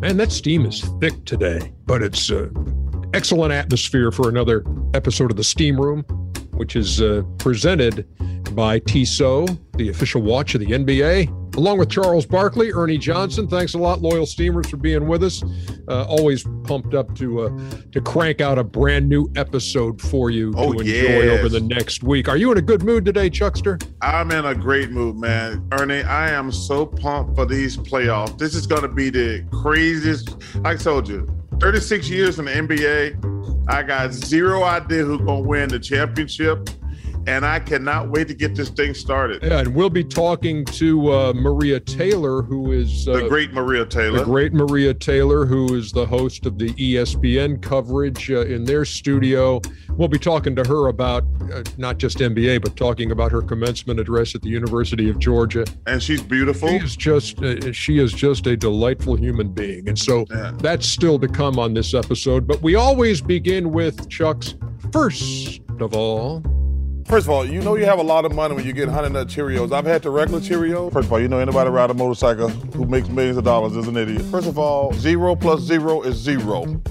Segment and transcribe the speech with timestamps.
[0.00, 5.36] Man, that steam is thick today, but it's an excellent atmosphere for another episode of
[5.36, 6.04] the Steam Room,
[6.58, 8.06] which is uh, presented
[8.54, 11.34] by Tissot, the official watch of the NBA.
[11.56, 13.48] Along with Charles Barkley, Ernie Johnson.
[13.48, 15.42] Thanks a lot, loyal steamers, for being with us.
[15.88, 20.52] Uh, always pumped up to uh, to crank out a brand new episode for you
[20.56, 21.38] Oh, to enjoy yes.
[21.40, 22.28] over the next week.
[22.28, 23.76] Are you in a good mood today, Chuckster?
[24.02, 25.66] I'm in a great mood, man.
[25.72, 28.38] Ernie, I am so pumped for these playoffs.
[28.38, 30.36] This is going to be the craziest.
[30.64, 31.26] I told you,
[31.60, 33.37] 36 years in the NBA.
[33.68, 36.70] I got zero idea who's to win the championship.
[37.28, 39.42] And I cannot wait to get this thing started.
[39.42, 43.84] Yeah, and we'll be talking to uh, Maria Taylor, who is uh, The great Maria
[43.84, 44.20] Taylor.
[44.20, 48.86] The great Maria Taylor, who is the host of the ESPN coverage uh, in their
[48.86, 49.60] studio.
[49.90, 54.00] We'll be talking to her about uh, not just NBA, but talking about her commencement
[54.00, 55.66] address at the University of Georgia.
[55.86, 56.68] and she's beautiful.
[56.70, 60.52] She is just uh, she is just a delightful human being, and so Yeah.
[60.60, 62.46] that's still to come on this episode.
[62.46, 64.54] But we always begin with Chuck's
[64.92, 66.42] first of all.
[67.08, 69.08] First of all, you know you have a lot of money when you get Honey
[69.08, 69.72] Nut Cheerios.
[69.72, 70.92] I've had the regular Cheerios.
[70.92, 73.88] First of all, you know anybody ride a motorcycle who makes millions of dollars is
[73.88, 74.20] an idiot.
[74.30, 76.82] First of all, zero plus zero is zero.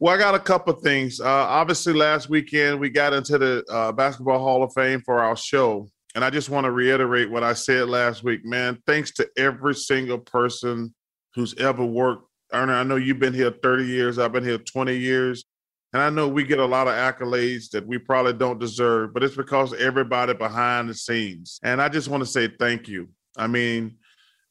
[0.00, 1.20] Well, I got a couple things.
[1.20, 5.36] Uh, obviously, last weekend we got into the uh, Basketball Hall of Fame for our
[5.36, 5.86] show.
[6.16, 8.82] And I just want to reiterate what I said last week, man.
[8.84, 10.92] Thanks to every single person
[11.36, 12.26] who's ever worked.
[12.52, 15.44] Ernie, I know you've been here 30 years, I've been here 20 years.
[15.94, 19.22] And I know we get a lot of accolades that we probably don't deserve, but
[19.22, 21.60] it's because everybody behind the scenes.
[21.62, 23.08] And I just want to say thank you.
[23.36, 23.96] I mean,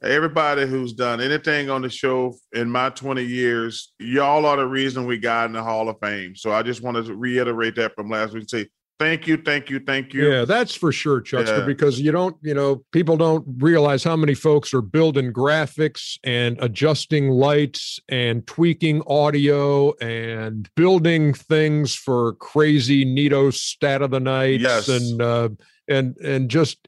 [0.02, 5.06] everybody who's done anything on the show in my 20 years, y'all are the reason
[5.06, 6.34] we got in the Hall of Fame.
[6.34, 9.80] So I just wanted to reiterate that from last week say thank you, thank you,
[9.80, 10.30] thank you.
[10.32, 11.66] Yeah, that's for sure, Chuckster, Yeah.
[11.66, 16.58] because you don't, you know, people don't realize how many folks are building graphics and
[16.62, 24.60] adjusting lights and tweaking audio and building things for crazy Neato stat of the night
[24.62, 24.88] Yes.
[24.88, 25.50] and uh
[25.88, 26.88] and and just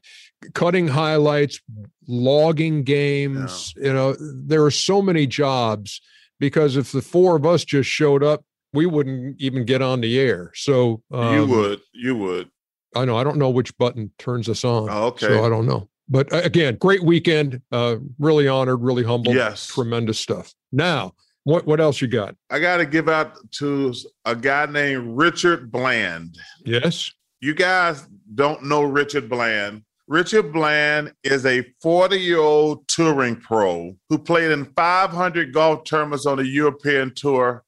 [0.54, 1.60] cutting highlights,
[2.06, 3.74] logging games.
[3.76, 6.00] You know, there are so many jobs
[6.38, 8.44] because if the four of us just showed up,
[8.76, 10.52] we wouldn't even get on the air.
[10.54, 12.50] So you um, would, you would.
[12.94, 13.16] I know.
[13.16, 14.88] I don't know which button turns us on.
[14.90, 15.26] Oh, okay.
[15.26, 15.88] So I don't know.
[16.08, 17.60] But uh, again, great weekend.
[17.72, 19.34] Uh, really honored, really humbled.
[19.34, 19.66] Yes.
[19.66, 20.54] Tremendous stuff.
[20.72, 22.36] Now, what what else you got?
[22.50, 23.94] I got to give out to
[24.24, 26.38] a guy named Richard Bland.
[26.64, 27.10] Yes.
[27.40, 29.82] You guys don't know Richard Bland.
[30.08, 36.26] Richard Bland is a 40 year old touring pro who played in 500 golf tournaments
[36.26, 37.64] on the European tour.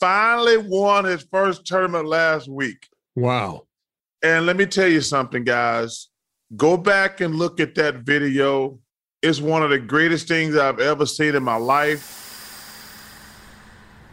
[0.00, 2.88] Finally won his first tournament last week.
[3.14, 3.66] Wow.
[4.22, 6.08] And let me tell you something, guys.
[6.56, 8.78] Go back and look at that video.
[9.22, 12.16] It's one of the greatest things I've ever seen in my life.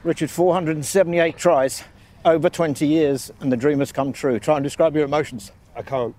[0.04, 1.84] Richard, 478 tries,
[2.26, 4.40] over 20 years, and the dream has come true.
[4.40, 5.52] Try and describe your emotions.
[5.76, 6.16] I can't.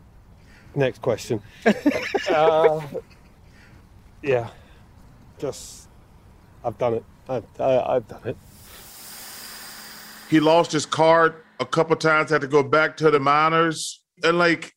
[0.74, 1.42] Next question.
[2.30, 2.80] uh,
[4.22, 4.48] yeah,
[5.38, 5.88] just
[6.64, 7.04] I've done it.
[7.28, 8.36] I, I, I've done it.
[10.28, 14.02] He lost his card a couple times, had to go back to the minors.
[14.22, 14.72] And like,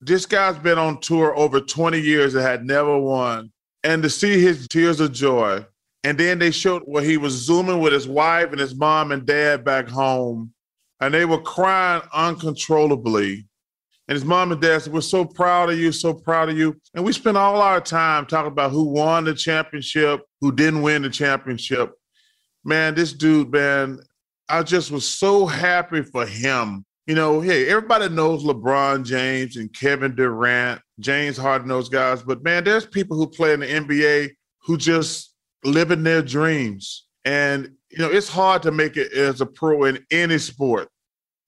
[0.00, 3.52] this guy's been on tour over 20 years and had never won.
[3.84, 5.64] And to see his tears of joy.
[6.04, 9.26] And then they showed where he was zooming with his wife and his mom and
[9.26, 10.52] dad back home.
[11.00, 13.46] And they were crying uncontrollably.
[14.08, 16.76] And his mom and dad said, We're so proud of you, so proud of you.
[16.94, 21.02] And we spent all our time talking about who won the championship, who didn't win
[21.02, 21.92] the championship.
[22.64, 23.98] Man, this dude, man,
[24.48, 26.84] I just was so happy for him.
[27.06, 32.22] You know, hey, everybody knows LeBron James and Kevin Durant, James Harden, those guys.
[32.22, 34.30] But man, there's people who play in the NBA
[34.62, 35.34] who just
[35.64, 37.06] living their dreams.
[37.24, 40.88] And, you know, it's hard to make it as a pro in any sport.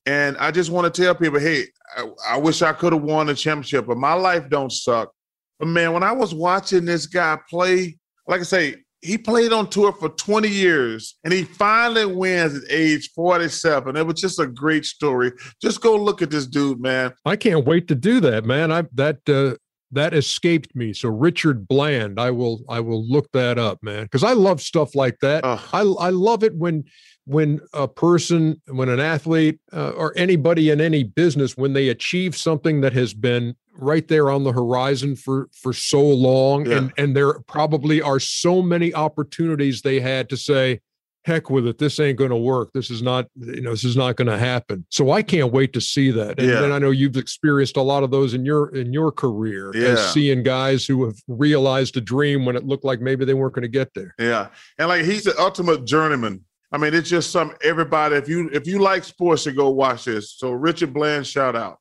[0.07, 1.65] And I just want to tell people, hey,
[1.97, 5.13] I, I wish I could have won a championship, but my life don't suck.
[5.59, 9.71] But man, when I was watching this guy play, like I say, he played on
[9.71, 13.97] tour for 20 years and he finally wins at age 47.
[13.97, 15.33] It was just a great story.
[15.63, 17.13] Just go look at this dude, man.
[17.25, 18.73] I can't wait to do that, man.
[18.73, 19.57] I that uh
[19.93, 20.93] that escaped me.
[20.93, 24.95] So Richard Bland, I will I will look that up, man, because I love stuff
[24.95, 25.45] like that.
[25.45, 25.61] Ugh.
[25.73, 26.85] I I love it when
[27.25, 32.35] when a person, when an athlete uh, or anybody in any business, when they achieve
[32.35, 36.79] something that has been right there on the horizon for for so long, Yeah.
[36.79, 40.81] and and there probably are so many opportunities they had to say.
[41.25, 41.77] Heck with it.
[41.79, 42.71] This ain't going to work.
[42.73, 44.87] This is not, you know, this is not going to happen.
[44.89, 46.39] So I can't wait to see that.
[46.39, 46.63] And, Yeah.
[46.65, 49.89] and I know you've experienced a lot of those in your in your career Yeah.
[49.89, 53.55] as seeing guys who have realized a dream when it looked like maybe they weren't
[53.55, 54.15] going to get there.
[54.19, 54.49] Yeah.
[54.79, 56.45] And like he's the ultimate journeyman.
[56.71, 58.15] I mean, it's just some everybody.
[58.17, 60.33] If you if you like sports, you go watch this.
[60.39, 61.79] So Richard Bland, shout out.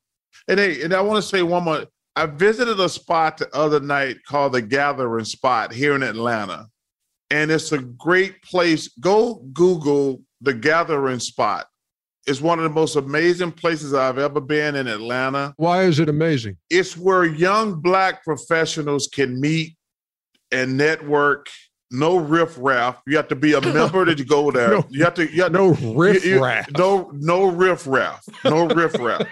[0.48, 1.86] And hey, and I want to say one more.
[2.16, 6.66] I visited a spot the other night called the Gathering Spot here in Atlanta.
[7.30, 8.88] And it's a great place.
[9.00, 11.66] Go Google the Gathering Spot.
[12.26, 15.54] It's one of the most amazing places I've ever been in Atlanta.
[15.56, 16.56] Why is it amazing?
[16.68, 19.76] It's where young black professionals can meet
[20.52, 21.46] and network.
[21.90, 23.00] No riffraff.
[23.06, 24.70] You have to be a member to go there.
[24.72, 24.84] No.
[24.90, 25.30] you have to.
[25.32, 26.68] You have No you- riff raff.
[26.76, 28.22] No, no riffraff.
[28.44, 29.26] No riffraff.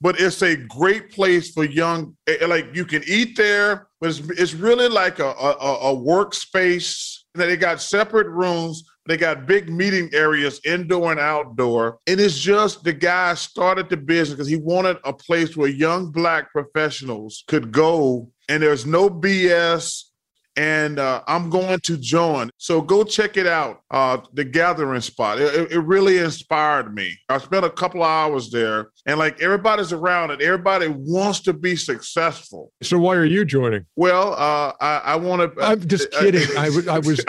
[0.00, 2.16] but it's a great place for young.
[2.26, 5.50] eh, Like you can eat there, but it's, it's really like a, a
[5.92, 7.18] a workspace.
[7.34, 8.84] That they got separate rooms.
[9.06, 11.98] They got big meeting areas, indoor and outdoor.
[12.06, 16.12] And it's just the guy started the business because he wanted a place where young
[16.12, 20.11] black professionals could go, and there's no BS
[20.56, 22.50] and uh, I'm going to join.
[22.58, 25.40] So go check it out, uh, the gathering spot.
[25.40, 27.18] It, it- really inspired me.
[27.28, 31.52] I spent a couple of hours there, and like everybody's around it, everybody wants to
[31.52, 32.72] be successful.
[32.82, 33.84] So why are you joining?
[33.96, 35.62] Well, uh, I, I want to.
[35.62, 36.46] I'm just kidding.
[36.56, 37.24] I was- I was-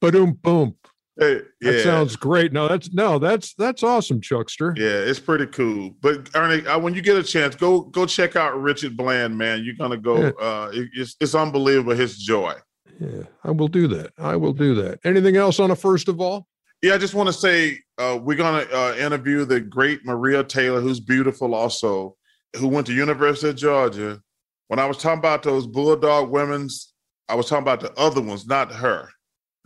[0.00, 0.76] Boom, boom.
[1.18, 2.52] Hey, That sounds great.
[2.52, 4.74] No, that's no, that's that's awesome, Chuckster.
[4.76, 5.94] Yeah, it's pretty cool.
[6.00, 9.62] But Ernie, when you get a chance, go go check out Richard Bland, man.
[9.64, 10.18] You're gonna go.
[10.20, 10.30] Yeah.
[10.40, 12.54] Uh, it- it's, it's unbelievable his joy.
[12.98, 14.12] Yeah, I will do that.
[14.18, 15.00] I will do that.
[15.04, 16.46] Anything else on a first of all?
[16.82, 20.42] Yeah, I just want to say uh, we're going to uh, interview the great Maria
[20.42, 22.16] Taylor, who's beautiful also,
[22.56, 24.20] who went to University of Georgia.
[24.68, 26.94] When I was talking about those Bulldog women's,
[27.28, 29.10] I was talking about the other ones, not her.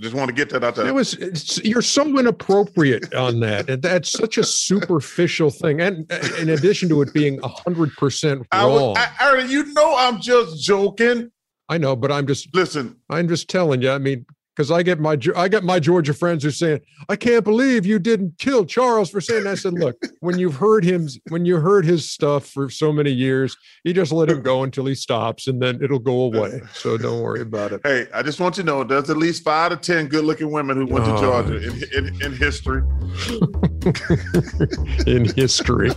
[0.00, 0.88] Just want to get that out there.
[0.88, 5.80] It was you're so inappropriate on that, and that's such a superficial thing.
[5.80, 9.94] And uh, in addition to it being hundred percent I, wrong, I, Ernie, you know
[9.96, 11.30] I'm just joking.
[11.68, 13.90] I know, but I'm just Listen, I'm just telling you.
[13.90, 17.16] I mean, because I get my I get my Georgia friends who are saying, "I
[17.16, 19.50] can't believe you didn't kill Charles for saying." That.
[19.50, 23.10] I said, "Look, when you've heard him, when you heard his stuff for so many
[23.10, 26.60] years, you just let him go until he stops, and then it'll go away.
[26.74, 29.44] So don't worry about it." hey, I just want you to know there's at least
[29.44, 31.20] five to 10 good looking women who went to Oh.
[31.20, 31.98] Georgia in, oh.
[31.98, 32.82] in, in history.
[35.06, 35.90] in history.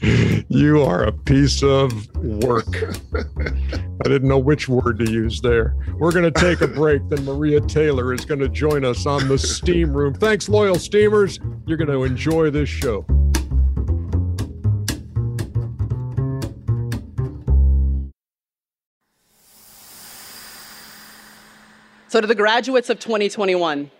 [0.48, 2.66] you are a piece of work.
[3.14, 5.74] I didn't know which word to use there.
[5.98, 7.06] We're going to take a break.
[7.10, 10.14] Then Maria Taylor is going to join us on the steam room.
[10.14, 11.38] Thanks, loyal steamers.
[11.66, 13.04] You're going to enjoy this show.
[22.08, 23.90] So, to the graduates of 2021,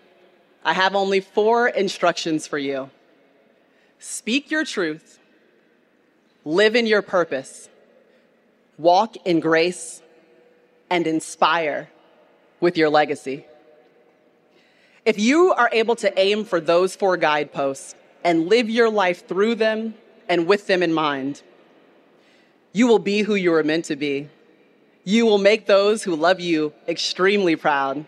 [0.65, 2.89] I have only four instructions for you
[3.99, 5.19] speak your truth,
[6.43, 7.69] live in your purpose,
[8.79, 10.01] walk in grace,
[10.89, 11.87] and inspire
[12.61, 13.45] with your legacy.
[15.03, 19.55] If you are able to aim for those four guideposts and live your life through
[19.55, 19.95] them
[20.29, 21.41] and with them in mind,
[22.71, 24.29] you will be who you are meant to be.
[25.03, 28.05] You will make those who love you extremely proud.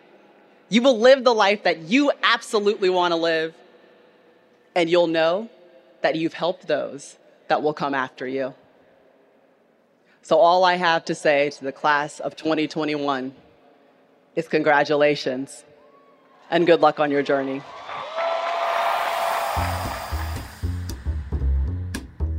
[0.69, 3.55] You will live the life that you absolutely want to live.
[4.75, 5.49] And you'll know
[6.01, 7.17] that you've helped those
[7.47, 8.53] that will come after you.
[10.21, 13.35] So, all I have to say to the class of 2021
[14.35, 15.63] is congratulations
[16.49, 17.61] and good luck on your journey.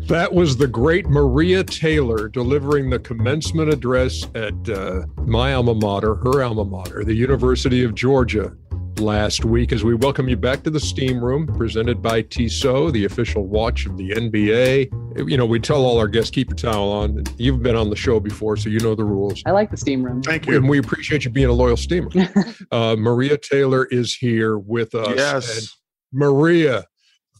[0.08, 6.16] That was the great Maria Taylor delivering the commencement address at uh, my alma mater,
[6.16, 8.52] her alma mater, the University of Georgia,
[9.00, 9.72] last week.
[9.72, 13.86] As we welcome you back to the Steam Room, presented by Tissot, the official watch
[13.86, 15.28] of the NBA.
[15.28, 17.24] You know, we tell all our guests keep your towel on.
[17.36, 19.42] You've been on the show before, so you know the rules.
[19.46, 20.22] I like the steam room.
[20.22, 20.56] Thank you.
[20.56, 22.10] And we appreciate you being a loyal steamer.
[22.70, 25.08] uh, Maria Taylor is here with us.
[25.08, 25.76] And Yes.
[26.12, 26.84] Maria,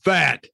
[0.04, 0.44] that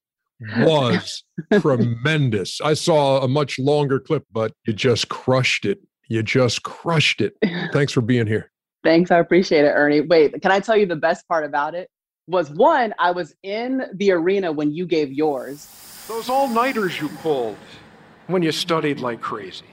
[0.58, 1.24] was
[1.60, 2.60] tremendous.
[2.60, 5.80] I saw a much longer clip, but you just crushed it.
[6.08, 7.34] You just crushed it.
[7.72, 8.50] Thanks for being here.
[8.82, 10.00] Thanks, I appreciate it, Ernie.
[10.00, 11.90] Wait, can I tell you the best part about it?
[12.28, 15.68] Was one, I was in the arena when you gave yours.
[16.08, 17.56] Those all nighters you pulled
[18.26, 19.66] when you studied like crazy.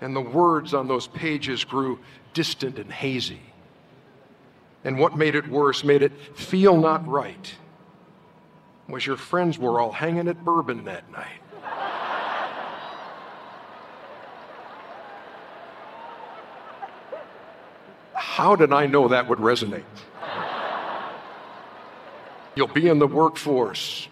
[0.00, 1.98] And the words on those pages grew
[2.34, 3.40] distant and hazy.
[4.84, 7.54] And what made it worse, made it feel not right,
[8.88, 11.40] was your friends were all hanging at bourbon that night.
[18.38, 19.82] How did I know that would resonate?
[22.54, 24.06] You'll be in the workforce.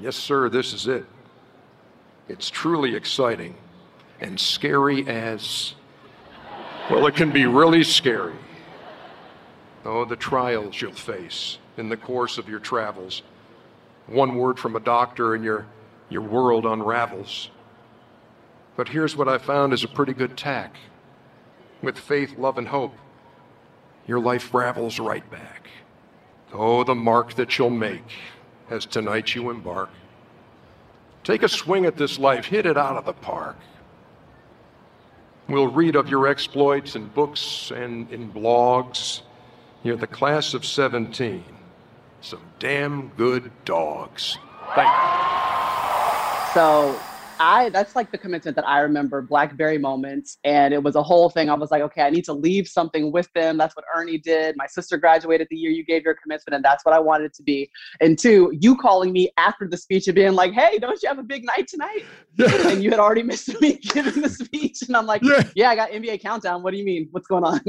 [0.00, 1.06] Yes, sir, this is it.
[2.26, 3.54] It's truly exciting
[4.20, 5.76] and scary as,
[6.90, 8.34] well, it can be really scary.
[9.84, 13.22] Oh, the trials you'll face in the course of your travels.
[14.08, 15.66] One word from a doctor and your,
[16.08, 17.50] your world unravels.
[18.74, 20.74] But here's what I found is a pretty good tack.
[21.80, 22.92] With faith, love, and hope,
[24.08, 25.68] your life ravels right back.
[26.52, 28.10] Oh, the mark that you'll make
[28.70, 29.90] as tonight you embark.
[31.22, 33.56] Take a swing at this life, hit it out of the park.
[35.46, 39.20] We'll read of your exploits in books and in blogs.
[39.82, 41.44] You're the class of 17.
[42.20, 44.38] Some damn good dogs.
[44.74, 46.54] Thank you.
[46.54, 46.98] So
[47.40, 51.30] I that's like the commencement that I remember Blackberry moments and it was a whole
[51.30, 51.50] thing.
[51.50, 53.56] I was like, okay, I need to leave something with them.
[53.58, 54.56] That's what Ernie did.
[54.56, 57.34] My sister graduated the year you gave your commencement and that's what I wanted it
[57.34, 57.70] to be.
[58.00, 61.18] And two, you calling me after the speech and being like, hey, don't you have
[61.18, 62.04] a big night tonight?
[62.36, 62.68] Yeah.
[62.68, 64.82] And you had already missed me giving the speech.
[64.86, 66.62] And I'm like, yeah, yeah I got NBA countdown.
[66.62, 67.08] What do you mean?
[67.10, 67.60] What's going on?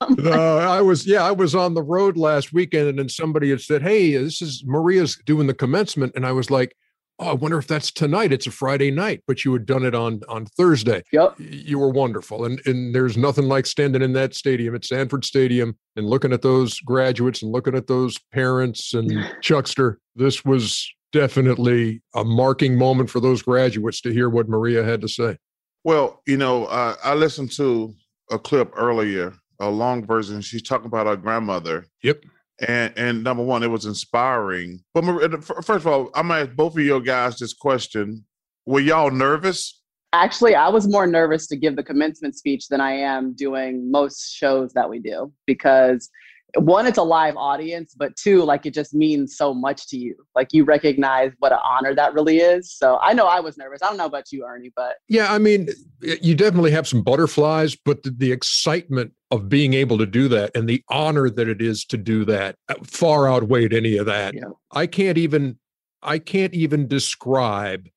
[0.26, 3.60] uh, I was, yeah, I was on the road last weekend and then somebody had
[3.60, 6.12] said, hey, this is Maria's doing the commencement.
[6.16, 6.74] And I was like,
[7.20, 8.32] oh, I wonder if that's tonight.
[8.32, 11.02] It's a Friday night, but you had done it on on Thursday.
[11.12, 11.34] Yep.
[11.38, 12.44] You were wonderful.
[12.44, 16.42] And and there's nothing like standing in that stadium at Sanford Stadium and looking at
[16.42, 19.98] those graduates and looking at those parents and Chuckster.
[20.16, 25.08] This was definitely a marking moment for those graduates to hear what Maria had to
[25.08, 25.36] say.
[25.84, 27.94] Well, you know, uh, I listened to
[28.30, 30.40] a clip earlier, a long version.
[30.40, 31.86] She's talking about her grandmother.
[32.02, 32.22] Yep
[32.60, 34.80] and and number one, it was inspiring.
[34.94, 35.04] But
[35.44, 38.24] first of all, I'm gonna ask both of your guys this question:
[38.66, 39.82] Were y'all nervous?
[40.12, 44.34] Actually, I was more nervous to give the commencement speech than I am doing most
[44.34, 46.10] shows that we do because
[46.56, 50.14] one, it's a live audience, but two, like it just means so much to you.
[50.34, 52.72] Like you recognize what an honor that really is.
[52.72, 53.82] So I know I was nervous.
[53.82, 55.68] I don't know about you, Ernie, but yeah, I mean,
[56.00, 60.50] you definitely have some butterflies, but the, the excitement of being able to do that
[60.56, 64.34] and the honor that it is to do that uh, far outweighed any of that.
[64.34, 64.44] Yeah.
[64.72, 65.58] I can't even,
[66.02, 67.88] I can't even describe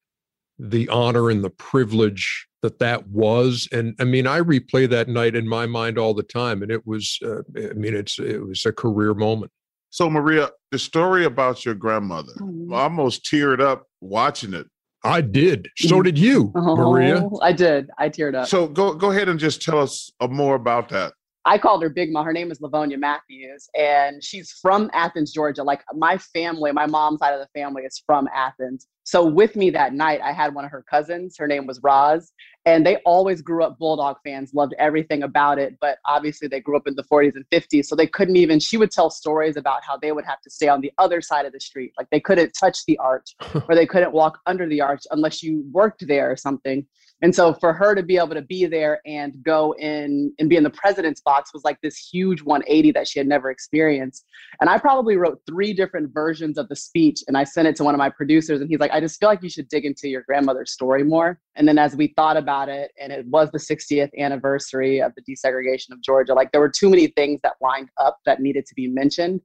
[0.60, 5.36] the honor and the privilege that that was and i mean i replay that night
[5.36, 8.66] in my mind all the time and it was uh, i mean it's it was
[8.66, 9.52] a career moment
[9.92, 12.74] so maria the story about your grandmother mm-hmm.
[12.74, 14.66] almost teared up watching it
[15.04, 19.12] i did so did you oh, maria i did i teared up so go go
[19.12, 21.14] ahead and just tell us uh, more about that
[21.46, 22.24] I called her Big Ma.
[22.24, 25.62] Her name is Lavonia Matthews, and she's from Athens, Georgia.
[25.62, 28.88] Like my family, my mom's side of the family is from Athens.
[29.04, 31.36] So with me that night, I had one of her cousins.
[31.38, 32.32] Her name was Roz,
[32.66, 35.78] and they always grew up Bulldog fans, loved everything about it.
[35.82, 38.60] But obviously, they grew up in the 40s and 50s, so they couldn't even.
[38.60, 41.46] She would tell stories about how they would have to stay on the other side
[41.46, 43.36] of the street, like they couldn't touch the arch,
[43.68, 46.86] or they couldn't walk under the arch unless you worked there or something.
[47.24, 50.58] And so for her to be able to be there and go in and be
[50.58, 54.26] in the president's box was like this huge 180 that she had never experienced.
[54.60, 57.86] And I probably wrote three different versions of the speech and I sent it to
[57.86, 60.08] one of my producers and he's like, I just feel like you should dig into
[60.08, 61.40] your grandmother's story more.
[61.56, 65.22] And then as we thought about it, and it was the 60th anniversary of the
[65.24, 68.76] desegregation of Georgia, like there were too many things that lined up that needed to
[68.76, 69.42] be mentioned.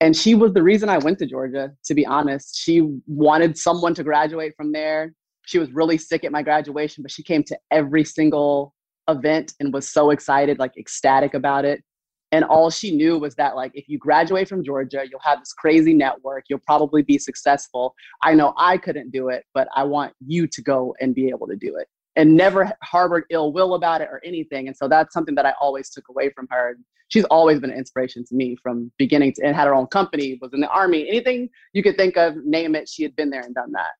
[0.00, 2.56] And she was the reason I went to Georgia, to be honest.
[2.58, 5.12] She wanted someone to graduate from there
[5.48, 8.74] she was really sick at my graduation, but she came to every single
[9.08, 11.82] event and was so excited, like ecstatic about it.
[12.30, 15.52] And all she knew was that, like, if you graduate from Georgia, you'll have this
[15.52, 16.44] crazy network.
[16.48, 17.94] You'll probably be successful.
[18.22, 21.46] I know I couldn't do it, but I want you to go and be able
[21.46, 21.88] to do it.
[22.16, 24.66] And never harbored ill will about it or anything.
[24.66, 26.76] And so that's something that I always took away from her.
[27.08, 30.38] She's always been an inspiration to me from beginning to and had her own company,
[30.42, 33.40] was in the army, anything you could think of, name it, she had been there
[33.40, 33.92] and done that.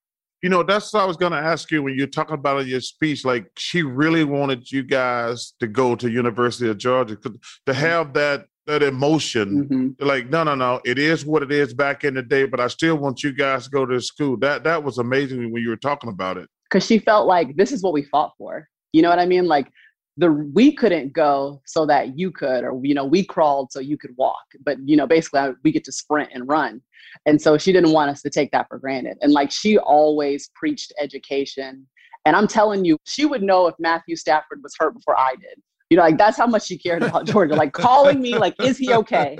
[0.42, 2.68] You know, that's what I was going to ask you when you talk about in
[2.68, 3.24] your speech.
[3.24, 7.72] Like, she really wanted you guys to go to University of Georgia to mm-hmm.
[7.72, 9.66] have that that emotion.
[9.66, 10.06] Mm-hmm.
[10.06, 12.68] Like, no, no, no, it is what it is back in the day, but I
[12.68, 14.36] still want you guys to go to school.
[14.36, 16.48] That that was amazing when you were talking about it.
[16.64, 18.68] Because she felt like this is what we fought for.
[18.92, 19.46] You know what I mean?
[19.46, 19.68] Like
[20.18, 23.96] the we couldn't go so that you could or you know we crawled so you
[23.96, 26.82] could walk but you know basically I, we get to sprint and run.
[27.24, 29.16] And so she didn't want us to take that for granted.
[29.22, 31.86] And like she always preached education.
[32.26, 35.62] And i'm telling you she would know if matthew stafford was hurt before i did
[35.90, 37.54] you know, like that's how much she cared about Georgia.
[37.54, 39.38] Like calling me, like, is he okay?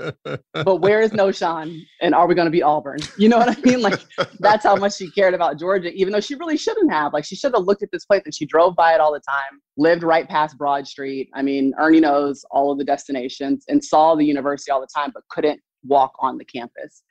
[0.53, 1.79] But where is Knowshon?
[2.01, 2.99] And are we going to be Auburn?
[3.17, 3.81] You know what I mean?
[3.81, 3.99] Like
[4.39, 7.13] that's how much she cared about Georgia, even though she really shouldn't have.
[7.13, 9.21] Like she should have looked at this place and she drove by it all the
[9.21, 11.29] time, lived right past Broad Street.
[11.35, 15.11] I mean, Ernie knows all of the destinations and saw the university all the time,
[15.13, 17.03] but couldn't walk on the campus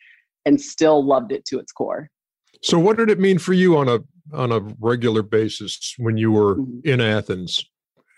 [0.46, 2.10] and still loved it to its core.
[2.62, 4.00] So what did it mean for you on a
[4.32, 6.84] on a regular basis when you were Mhm.
[6.84, 7.64] in Athens?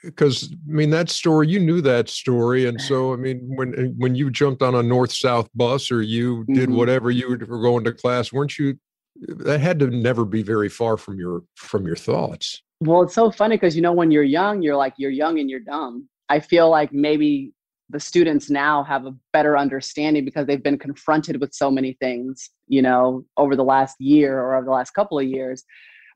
[0.03, 3.89] Because I mean that story, you knew that story, and so I mean when uh,
[3.97, 6.77] when you jumped on a north south bus or you did Mhm.
[6.77, 8.79] whatever you were going to class, weren't you?
[9.21, 12.63] That had to never be very far from your from your thoughts.
[12.81, 15.51] Well, it's so funny because you know when you're young, you're like you're young and
[15.51, 16.09] you're dumb.
[16.29, 17.53] I feel like maybe
[17.91, 22.49] the students now have a better understanding because they've been confronted with so many things,
[22.69, 25.65] you know, over the last year or over the last couple of years.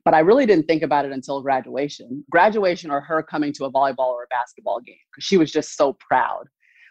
[0.05, 2.23] But I really didn't think about it until graduation.
[2.29, 5.75] Graduation or her coming to a volleyball or a basketball game because she was just
[5.75, 6.45] so proud.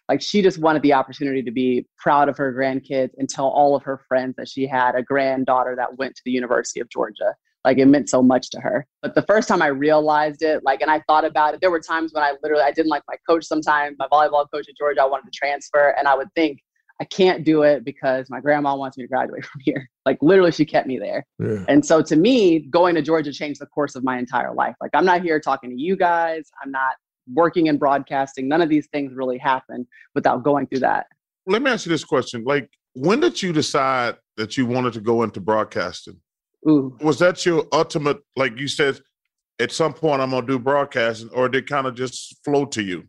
[0.09, 3.75] Like she just wanted the opportunity to be proud of her grandkids and tell all
[3.75, 7.35] of her friends that she had a granddaughter that went to the University of Georgia
[7.65, 10.81] like it meant so much to her but the first time i realized it like
[10.81, 13.17] and i thought about it there were times when i literally i didn't like my
[13.29, 16.61] coach sometimes my volleyball coach at georgia i wanted to transfer and i would think
[17.01, 20.53] i can't do it because my grandma wants me to graduate from here like literally
[20.53, 21.65] she kept me there Yeah.
[21.69, 24.91] and so to me going to georgia changed the course of my entire life like
[24.95, 26.93] i'm not here talking to you guys i'm not
[27.33, 31.07] working in broadcasting none of these things really happen without going through that
[31.47, 32.45] Let me ask you this question.
[32.45, 36.21] Like, when did you decide that you wanted to go into broadcasting?
[36.69, 39.01] ooh Was that your ultimate, like you said,
[39.59, 42.83] at some point I'm gonna do broadcasting, or did it kind of just flow to
[42.83, 43.05] you?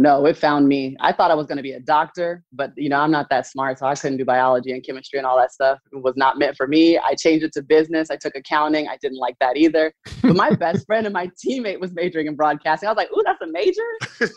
[0.00, 0.96] No, it found me.
[1.00, 3.46] I thought I was going to be a doctor, but you know, I'm not that
[3.46, 5.78] smart, so I couldn't do biology and chemistry and all that stuff.
[5.92, 6.96] It was not meant for me.
[6.96, 8.10] I changed it to business.
[8.10, 8.88] I took accounting.
[8.88, 9.92] I didn't like that either.
[10.22, 12.86] But my best friend and my teammate was majoring in broadcasting.
[12.86, 13.82] I was like, "Ooh, that's a major!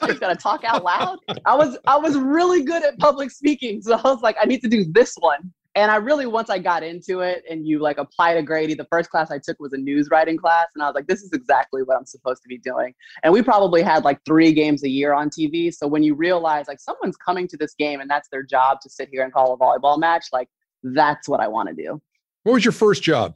[0.03, 3.31] I just got to talk out loud." I was I was really good at public
[3.31, 6.51] speaking, so I was like, "I need to do this one." And I really, once
[6.51, 9.59] I got into it and you like apply to Grady, the first class I took
[9.59, 10.67] was a news writing class.
[10.75, 12.93] And I was like, this is exactly what I'm supposed to be doing.
[13.23, 15.73] And we probably had like three games a year on TV.
[15.73, 18.89] So when you realize like someone's coming to this game and that's their job to
[18.89, 20.47] sit here and call a volleyball match, like
[20.83, 21.99] that's what I want to do.
[22.43, 23.35] What was your first job?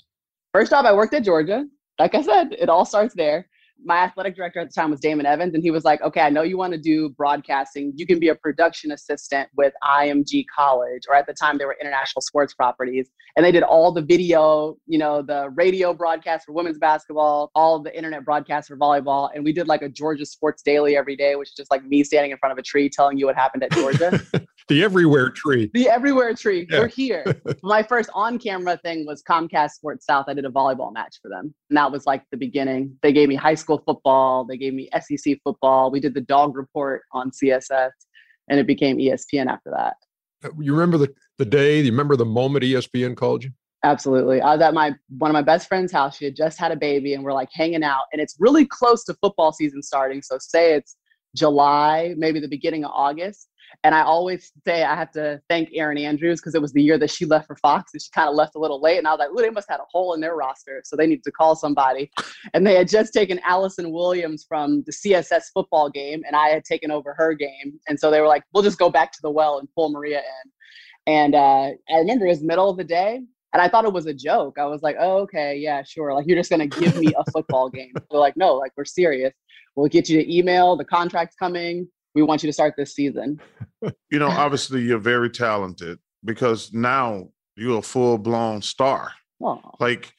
[0.53, 1.65] First job, I worked at Georgia.
[1.97, 3.47] Like I said, it all starts there.
[3.83, 6.29] My athletic director at the time was Damon Evans, and he was like, Okay, I
[6.29, 7.93] know you want to do broadcasting.
[7.95, 11.77] You can be a production assistant with IMG College, or at the time, they were
[11.79, 13.09] international sports properties.
[13.35, 17.79] And they did all the video, you know, the radio broadcast for women's basketball, all
[17.79, 19.29] the internet broadcasts for volleyball.
[19.33, 22.03] And we did like a Georgia Sports Daily every day, which is just like me
[22.03, 24.19] standing in front of a tree telling you what happened at Georgia.
[24.67, 25.71] The everywhere tree.
[25.73, 26.67] the everywhere tree.
[26.69, 26.79] Yeah.
[26.79, 27.41] We're here.
[27.63, 30.25] My first on camera thing was Comcast Sports South.
[30.27, 31.53] I did a volleyball match for them.
[31.69, 32.97] And that was like the beginning.
[33.01, 35.89] They gave me high school football, they gave me SEC football.
[35.89, 37.91] We did the dog report on CSS,
[38.49, 39.95] and it became ESPN after that.
[40.43, 43.51] Uh, you remember the, the day, you remember the moment ESPN called you?
[43.83, 44.41] Absolutely.
[44.41, 46.17] I was at my one of my best friend's house.
[46.17, 48.05] She had just had a baby and we're like hanging out.
[48.11, 50.21] And it's really close to football season starting.
[50.21, 50.97] So say it's
[51.35, 53.47] July, maybe the beginning of August.
[53.83, 56.97] And I always say I have to thank Erin Andrews because it was the year
[56.97, 58.97] that she left for Fox and she kind of left a little late.
[58.97, 60.81] And I was like, ooh, they must have had a hole in their roster.
[60.83, 62.11] So they needed to call somebody.
[62.53, 66.63] And they had just taken Allison Williams from the CSS football game and I had
[66.63, 67.79] taken over her game.
[67.87, 70.19] And so they were like, we'll just go back to the well and pull Maria
[70.19, 70.51] in.
[71.13, 73.21] And uh, I remember it was middle of the day.
[73.53, 74.57] And I thought it was a joke.
[74.59, 76.13] I was like, oh, okay, yeah, sure.
[76.13, 77.93] Like, you're just going to give me a football game.
[78.11, 79.33] They're like, no, like, we're serious.
[79.75, 80.75] We'll get you to email.
[80.75, 81.87] The contract's coming.
[82.17, 83.39] We want you to start this season.
[84.09, 89.11] You know, obviously you're very talented because now you're a full blown star.
[89.39, 90.11] Oh, Like,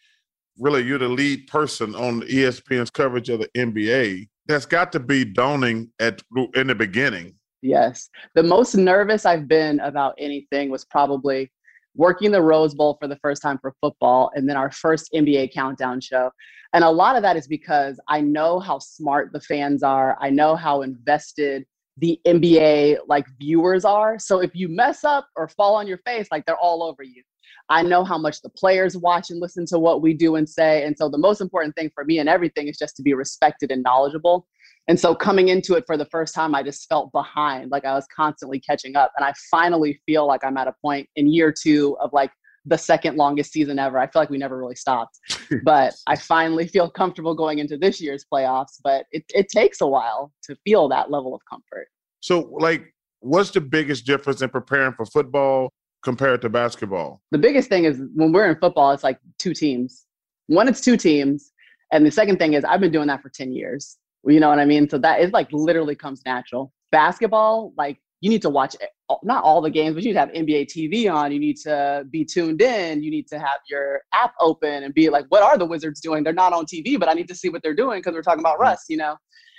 [0.61, 4.29] really, you're the lead person on ESPN's coverage of the NBA.
[4.47, 6.23] That's got to be daunting at
[6.55, 7.35] in the beginning.
[7.63, 8.09] yes.
[8.37, 11.51] The most nervous I've been about anything was probably
[11.97, 15.53] working the Rose Bowl for the first time for football and then our first NBA
[15.53, 16.31] countdown show.
[16.73, 20.17] And a lot of that is because I know how smart the fans are.
[20.21, 21.65] I know how invested
[21.99, 24.19] the NBA like viewers are.
[24.19, 27.23] So if you mess up or fall on your face, like they're all over you.
[27.71, 30.85] I know how much the players watch and listen to what we do and say.
[30.85, 33.71] And so the most important thing for me and everything is just to be respected
[33.71, 34.47] and knowledgeable.
[34.87, 37.93] And so coming into it for the first time, I just felt behind, like I
[37.93, 39.13] was constantly catching up.
[39.19, 42.31] And I finally feel like I'm at a point in year two of like
[42.69, 43.99] the second longest season ever.
[43.99, 45.19] I feel like we never really stopped.
[45.65, 48.81] but I finally feel comfortable going into this year's playoffs.
[48.83, 51.89] But it, it takes a while to feel that level of comfort.
[52.21, 57.23] So, like, what's the biggest difference in preparing for football compared to basketball?
[57.31, 60.07] The biggest thing is when we're in football, it's like two teams.
[60.47, 61.53] One, it's two teams.
[61.93, 63.97] And the second thing is I've been doing that for 10 years.
[64.27, 64.89] You know what I mean?
[64.89, 66.73] So that is like literally comes natural.
[66.91, 68.75] Basketball, like you need to watch
[69.23, 71.33] not all the games, but you need to have NBA TV on.
[71.33, 73.03] You need to be tuned in.
[73.03, 76.25] You need to have your app open and be like, what are the Wizards doing?
[76.25, 78.41] They're not on TV, but I need to see what they're doing because we're talking
[78.41, 78.63] about mm-hmm.
[78.63, 79.17] Russ, you know?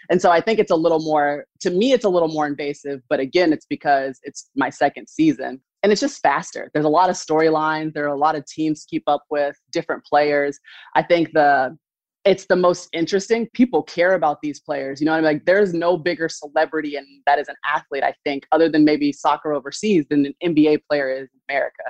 [0.10, 3.02] And so I think it's a little more, to me, it's a little more invasive.
[3.10, 6.70] But again, it's because it's my second season and it's just faster.
[6.74, 7.94] There's a lot of storylines.
[7.94, 10.60] There are a lot of teams to keep up with, different players.
[10.96, 11.78] I think the
[12.26, 13.48] it's the most interesting.
[13.54, 15.00] People care about these players.
[15.00, 15.34] You know what I mean?
[15.34, 19.12] Like there's no bigger celebrity and that is an athlete, I think, other than maybe
[19.14, 21.84] soccer overseas than an NBA player is in America.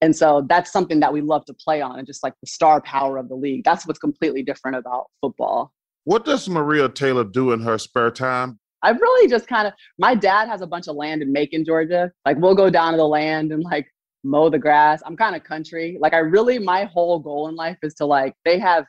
[0.00, 2.80] And so that's something that we love to play on and just like the star
[2.82, 3.64] power of the league.
[3.64, 5.72] That's what's completely different about football.
[6.04, 8.58] What does Maria Taylor do in her spare time?
[8.82, 12.12] I've really just kind of my dad has a bunch of land in Macon, Georgia.
[12.26, 13.86] Like we'll go down to the land and like
[14.22, 15.02] mow the grass.
[15.06, 15.96] I'm kind of country.
[15.98, 18.84] Like I really my whole goal in life is to like they have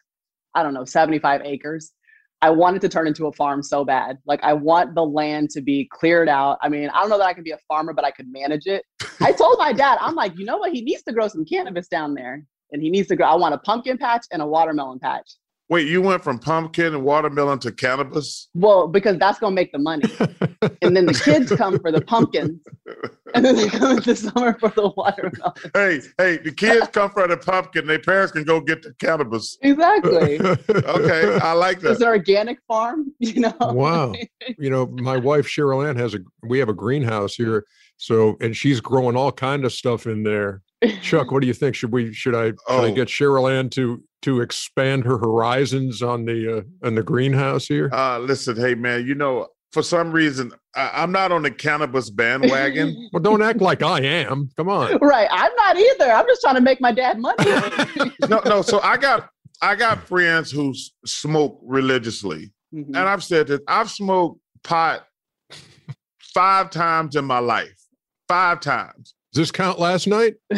[0.56, 1.91] I don't know, 75 acres.
[2.41, 4.18] I wanted to turn into a farm so bad.
[4.26, 6.58] Like I want the land to be cleared out.
[6.62, 8.68] I mean, I don't know that I can be a farmer, but I could manage
[8.68, 8.86] it.
[9.22, 10.72] I told my dad, I'm like, you know what?
[10.72, 12.44] He needs to grow some cannabis down there.
[12.72, 13.28] And he needs to grow.
[13.28, 15.32] I want a pumpkin patch and a watermelon patch.
[15.67, 18.49] Wait, you went from pumpkin and watermelon to cannabis?
[18.54, 20.04] Well, because that's gonna make the money.
[20.84, 22.62] and then the kids come for the pumpkins.
[23.34, 25.54] And then they come in the summer for the watermelon.
[25.73, 29.58] Hey, hey, the kids come for the pumpkin, their parents can go get the cannabis.
[29.62, 30.39] Exactly.
[30.39, 31.93] okay, I like that.
[31.93, 33.56] It's an organic farm, you know.
[33.60, 34.13] Wow.
[34.60, 37.65] you know, my wife Cheryl Ann has a we have a greenhouse here.
[37.97, 40.62] So and she's growing all kind of stuff in there.
[41.02, 41.76] Chuck, what do you think?
[41.76, 42.84] Should we should I should Oh.
[42.86, 47.65] I get Cheryl Ann to to expand her horizons on the uh, on the greenhouse
[47.67, 47.89] here?
[47.93, 52.10] Uh, listen, hey man, you know, for some reason, I, I'm not on the cannabis
[52.10, 53.10] bandwagon.
[53.13, 54.50] well, don't act like I am.
[54.58, 54.98] Come on.
[55.00, 55.28] right.
[55.32, 56.12] I'm not either.
[56.12, 57.36] I'm just trying to make my dad money.
[58.30, 58.62] no, no.
[58.62, 59.30] So I got
[59.62, 60.74] I got friends who
[61.06, 62.88] smoke religiously, Mhm.
[62.88, 63.60] and I've said this.
[63.67, 65.06] I've smoked pot
[66.19, 67.71] five times in my life.
[68.28, 69.14] Five times.
[69.36, 70.36] Does this count last night?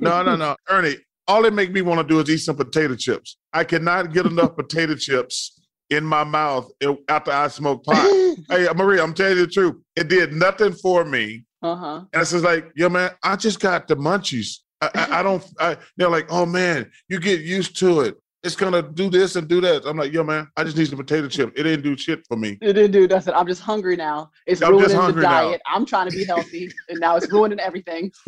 [0.00, 0.96] No, no, no, Ernie.
[1.26, 3.36] All it make me want to do is eat some potato chips.
[3.52, 6.70] I cannot get enough potato chips in my mouth
[7.08, 8.36] after I smoke pot.
[8.48, 9.82] hey, Maria, I'm telling you the truth.
[9.96, 11.44] It did nothing for me.
[11.60, 12.04] Uh-huh.
[12.12, 14.58] And it's just like, yo, man, I just got the munchies.
[14.80, 15.44] I, I, I don't.
[15.58, 18.16] I, they're like, oh man, you get used to it.
[18.42, 19.84] It's gonna do this and do that.
[19.84, 21.52] I'm like, yo, man, I just need some potato chip.
[21.56, 22.56] It didn't do shit for me.
[22.62, 23.34] It didn't do nothing.
[23.34, 24.30] I'm just hungry now.
[24.46, 25.48] It's I'm ruining the hungry now.
[25.48, 25.60] diet.
[25.66, 28.10] I'm trying to be healthy, and now it's ruining everything.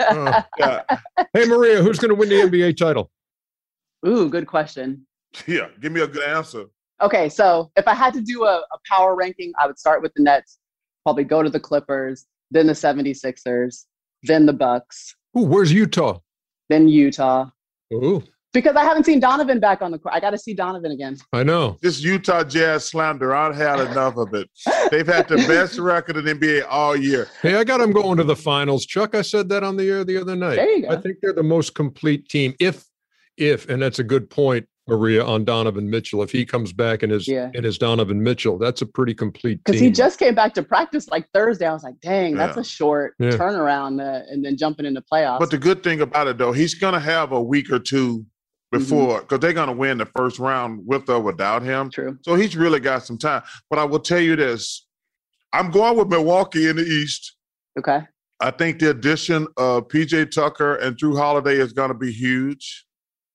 [0.00, 0.42] Oh.
[0.58, 0.82] Yeah,
[1.34, 3.10] Hey Maria, who's going to win the NBA title?
[4.06, 5.06] Ooh, good question.
[5.46, 5.68] yeah.
[5.80, 6.64] Give me a good answer.
[7.00, 10.12] Okay, so if I had to do a, a power ranking, I would start with
[10.14, 10.58] the Nets,
[11.04, 13.84] probably go to the Clippers, then the 76ers,
[14.24, 16.18] then the Bucks, Ooh, where's Utah?
[16.68, 17.46] then Utah.
[17.94, 20.14] Ooh, Because I haven't seen Donovan back on the court.
[20.14, 21.16] I got to see Donovan again.
[21.32, 21.78] I know.
[21.80, 24.50] This Utah Jazz slander, I've had enough of it.
[24.90, 27.28] They've had the best record in the NBA all year.
[27.40, 28.84] Hey, I got them going to the finals.
[28.84, 30.56] Chuck, I said that on the air the other night.
[30.56, 30.88] There you go.
[30.90, 32.54] I think they're the most complete team.
[32.60, 32.84] If,
[33.38, 36.22] if, and that's a good point, Maria, on Donovan Mitchell.
[36.22, 37.50] If he comes back and is Yeah.
[37.54, 39.62] and is Donovan Mitchell, that's a pretty complete team.
[39.64, 41.66] Because he just came back to practice like Thursday.
[41.66, 43.30] I was like, dang, that's a short Yeah.
[43.30, 45.38] turnaround uh, and then jumping into playoffs.
[45.38, 48.26] But the good thing about it, though, he's going to have a week or two
[48.72, 51.90] before because they're going to win the first round with or without him.
[51.90, 52.18] True.
[52.22, 53.42] So he's really got some time.
[53.70, 54.86] But I will tell you this
[55.52, 57.36] I'm going with Milwaukee in the East.
[57.78, 58.00] Okay.
[58.40, 62.86] I think the addition of PJ Tucker and Jrue Holiday is going to be huge.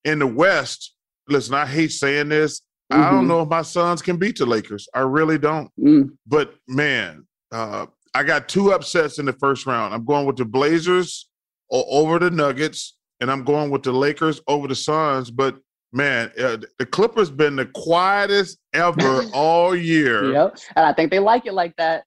[0.04, 0.94] In the West,
[1.28, 2.60] listen, I hate saying this.
[2.90, 3.10] I Mhm.
[3.10, 4.88] don't know if my Suns can beat the Lakers.
[4.94, 5.70] I really don't.
[5.78, 6.10] Mm.
[6.26, 9.94] But man, uh, I got two upsets in the first round.
[9.94, 11.28] I'm going with the Blazers
[11.70, 15.30] over the Nuggets, and I'm going with the Lakers over the Suns.
[15.30, 15.58] But
[15.92, 20.32] man, uh, the Clippers been the quietest ever all year.
[20.32, 20.58] Yep.
[20.76, 22.04] And I think they like it like that.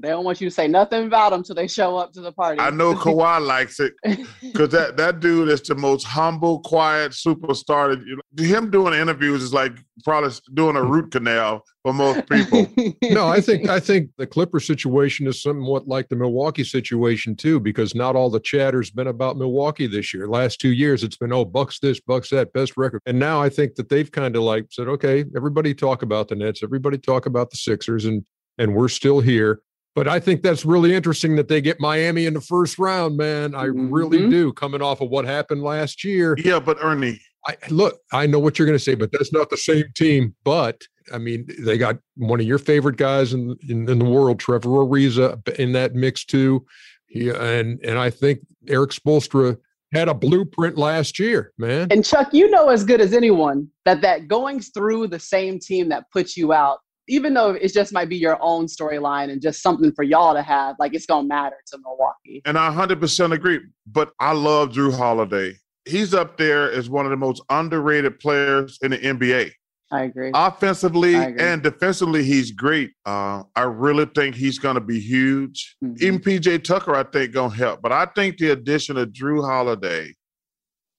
[0.00, 2.32] They don't want you to say nothing about them until they show up to the
[2.32, 2.60] party.
[2.60, 3.94] I know Kawhi likes it
[4.42, 7.96] because that, that dude is the most humble, quiet superstar.
[8.34, 12.66] That him doing interviews is like probably doing a root canal for most people.
[13.02, 17.60] no, I think I think the Clipper situation is somewhat like the Milwaukee situation too,
[17.60, 20.26] because not all the chatter's been about Milwaukee this year.
[20.26, 23.48] Last two years, it's been oh Bucks this, Bucks that, best record, and now I
[23.48, 27.26] think that they've kind of like said, okay, everybody talk about the Nets, everybody talk
[27.26, 28.24] about the Sixers, and
[28.58, 29.60] and we're still here.
[29.94, 33.54] But I think that's really interesting that they get Miami in the first round, man.
[33.54, 33.92] I mm-hmm.
[33.92, 36.36] really do, coming off of what happened last year.
[36.36, 39.50] Yeah, but Ernie, I, look, I know what you're going to say, but that's not
[39.50, 40.34] the same team.
[40.44, 44.40] But I mean, they got one of your favorite guys in in, in the world,
[44.40, 46.66] Trevor Ariza, in that mix too.
[47.06, 49.56] He, and and I think Erik Spoelstra
[49.92, 51.86] had a blueprint last year, man.
[51.90, 55.88] And Chuck, you know as good as anyone that that going through the same team
[55.90, 59.62] that puts you out, even though it just might be your own storyline and just
[59.62, 62.42] something for y'all to have, like it's gonna matter to Milwaukee.
[62.44, 63.60] And I 100% agree.
[63.86, 65.54] But I love Jrue Holiday.
[65.84, 69.52] He's up there as one of the most underrated players in the NBA.
[69.92, 70.30] I agree.
[70.34, 71.42] Offensively I agree.
[71.42, 72.92] and defensively, he's great.
[73.04, 75.76] Uh, I really think he's going to be huge.
[75.84, 76.04] Mm-hmm.
[76.04, 77.82] Even PJ Tucker, I think, going to help.
[77.82, 80.14] But I think the addition of Jrue Holiday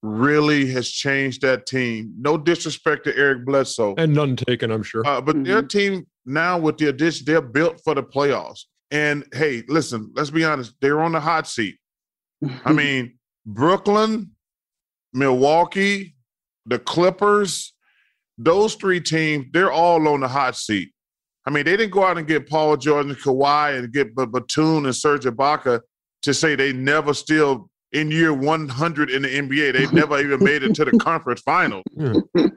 [0.06, 2.13] really has changed that team.
[2.18, 3.96] No disrespect to Eric Bledsoe.
[3.98, 5.06] And none taken, I'm sure.
[5.06, 5.46] Uh, but mm-hmm.
[5.46, 8.62] their team now, with the addition, they're built for the playoffs.
[8.91, 11.78] And hey, listen, let's be honest, they're on the hot seat.
[12.63, 14.32] I mean, Brooklyn,
[15.13, 16.15] Milwaukee,
[16.65, 17.74] the Clippers,
[18.38, 20.91] those three teams, they're all on the hot seat.
[21.46, 24.86] I mean, they didn't go out and get Paul George and Kawhi and get Batum
[24.86, 25.82] and Serge Ibaka
[26.24, 29.74] to say they never still in year 100 in the NBA.
[29.74, 31.82] They've never even made it to the conference final.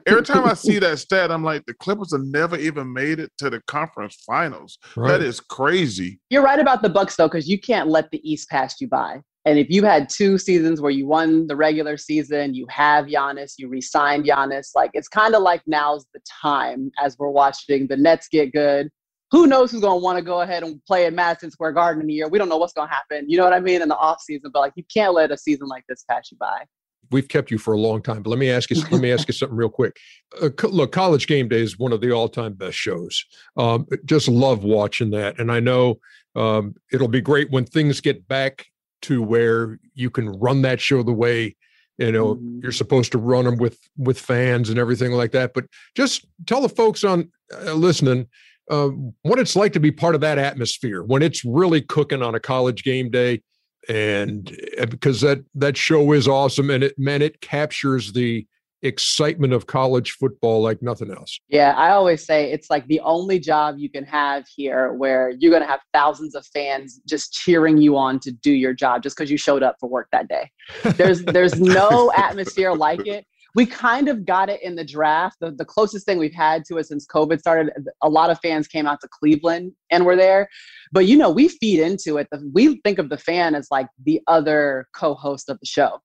[0.05, 3.31] Every time I see that stat, I'm like, the Clippers have never even made it
[3.37, 4.77] to the conference finals.
[4.95, 5.11] Right.
[5.11, 6.19] That is crazy.
[6.29, 9.21] You're right about the Bucks though, because you can't let the East pass you by.
[9.45, 13.53] And if you had two seasons where you won the regular season, you have Giannis,
[13.57, 17.95] you re-signed Giannis, like it's kind of like now's the time as we're watching the
[17.95, 18.89] Nets get good.
[19.31, 22.03] Who knows who's going to want to go ahead and play at Madison Square Garden
[22.03, 22.27] in a year?
[22.27, 23.29] We don't know what's going to happen.
[23.29, 25.37] You know what I mean in the off season, but like you can't let a
[25.37, 26.63] season like this pass you by.
[27.11, 28.81] We've kept you for a long time, but let me ask you.
[28.91, 29.97] let me ask you something real quick.
[30.41, 33.25] Uh, look, College Game Day is one of the all-time best shows.
[33.57, 35.99] Um, just love watching that, and I know
[36.35, 38.67] um, it'll be great when things get back
[39.03, 41.55] to where you can run that show the way
[41.97, 42.59] you know mm-hmm.
[42.63, 45.65] you're supposed to run them with with fans and everything like that but
[45.95, 47.31] just tell the folks on
[47.65, 48.27] uh, listening
[48.69, 48.89] uh,
[49.23, 52.39] what it's like to be part of that atmosphere when it's really cooking on a
[52.39, 53.41] college game day
[53.87, 58.45] and uh, because that that show is awesome and it man it captures the
[58.81, 61.39] excitement of college football like nothing else.
[61.49, 65.51] Yeah, I always say it's like the only job you can have here where you're
[65.51, 69.17] going to have thousands of fans just cheering you on to do your job just
[69.17, 70.49] because you showed up for work that day.
[70.95, 73.25] There's there's no atmosphere like it.
[73.55, 75.37] We kind of got it in the draft.
[75.41, 78.67] The, the closest thing we've had to it since COVID started, a lot of fans
[78.67, 80.49] came out to Cleveland and were there.
[80.91, 82.27] But you know, we feed into it.
[82.53, 85.99] We think of the fan as like the other co-host of the show.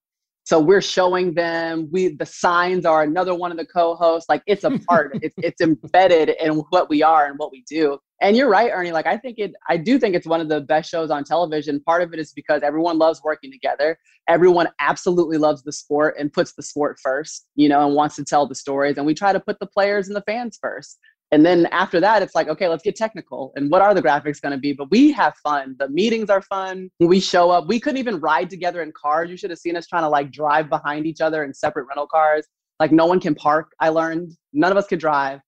[0.45, 4.29] So we're showing them we the signs are another one of the co-hosts.
[4.29, 7.99] Like it's a part, it's it's embedded in what we are and what we do.
[8.21, 8.93] And you're right, Ernie.
[8.93, 11.81] Like I think it I do think it's one of the best shows on television.
[11.81, 13.99] Part of it is because everyone loves working together.
[14.29, 18.25] Everyone absolutely loves the sport and puts the sport first, you know, and wants to
[18.25, 18.99] tell the stories.
[18.99, 20.99] And we try to put the players and the fans first.
[21.35, 23.53] And then after that, it's like, okay, let's get technical.
[23.57, 24.73] And what are the graphics going to be?
[24.73, 25.75] But we have fun.
[25.81, 26.91] The meetings are fun.
[27.01, 29.31] We show up, we couldn't even ride together in cars.
[29.31, 32.07] You should have seen us trying to like drive behind each other in separate rental
[32.07, 32.47] cars.
[32.79, 33.73] Like no one can park.
[33.81, 35.41] I learned none of us could drive.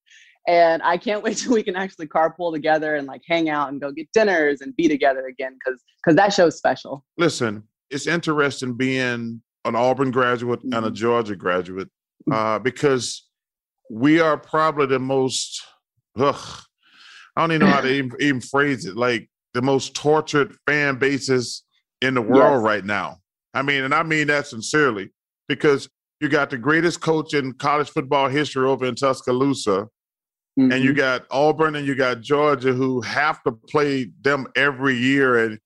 [0.45, 3.79] And I can't wait till we can actually carpool together and like hang out and
[3.79, 7.05] go get dinners and be together again because because that show's special.
[7.17, 10.73] Listen, it's interesting being an Auburn graduate mm-hmm.
[10.73, 10.95] and a mm-hmm.
[10.95, 11.87] Georgia graduate
[12.29, 13.23] uh, because
[13.89, 15.63] we are probably the most
[16.19, 16.61] ugh,
[17.35, 18.95] I don't even know how to even, even, phrase it.
[18.95, 21.63] Like the most tortured fan bases
[22.01, 22.65] in the world yes.
[22.65, 23.17] right now.
[23.53, 25.09] I mean, and I mean that sincerely
[25.47, 29.87] because you got the greatest coach in college football history over in Tuscaloosa.
[30.59, 30.71] Mm-hmm.
[30.71, 30.97] And you mm-hmm.
[30.97, 35.45] got Auburn and you got Georgia who have to play them every year.
[35.45, 35.59] And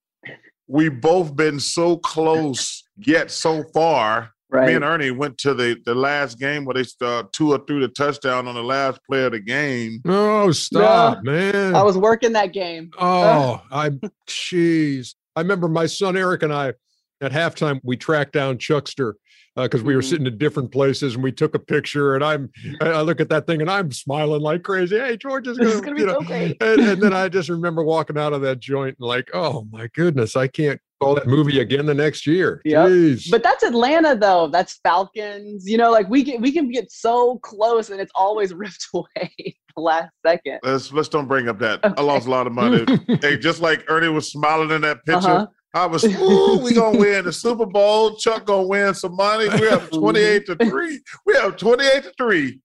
[0.68, 4.68] we've both been so close yet so far Right.
[4.68, 7.88] Me and Ernie went to the, the last game where they uh, Tua threw the
[7.88, 10.02] touchdown on the last play of the game.
[10.06, 11.32] Oh, stop, yeah.
[11.32, 11.76] man!
[11.76, 12.92] I was working that game.
[13.00, 13.90] Oh, I,
[14.28, 15.16] jeez.
[15.36, 16.74] I remember my son Eric and I
[17.22, 19.16] at halftime we tracked down Chuckster
[19.56, 20.10] because uh, we were mm-hmm.
[20.10, 22.50] sitting in different places and we took a picture and I'm
[22.82, 25.00] I look at that thing and I'm smiling like crazy.
[25.00, 26.62] Hey, George is gonna, gonna be know, so great.
[26.62, 29.88] And, and, then I just remember walking out of that joint and like, oh my
[29.94, 32.62] goodness, I can't call that movie again the next year.
[32.64, 32.88] Yeah,
[33.30, 34.48] but that's Atlanta though.
[34.48, 35.68] That's Falcons.
[35.68, 39.34] You know, like we get we can get so close and it's always ripped away
[39.76, 40.60] the last second.
[40.64, 41.84] Let's let's don't bring up that.
[41.84, 41.94] Okay.
[41.98, 42.86] I lost a lot of money.
[43.22, 45.30] hey, just like Ernie was smiling in that picture.
[45.30, 48.18] Uh-huh I was, ooh, we gonna win the Super Bowl.
[48.18, 49.48] Chuck gonna win some money.
[49.48, 51.00] We have 28 to 3.
[51.26, 52.60] We have 28 to 3.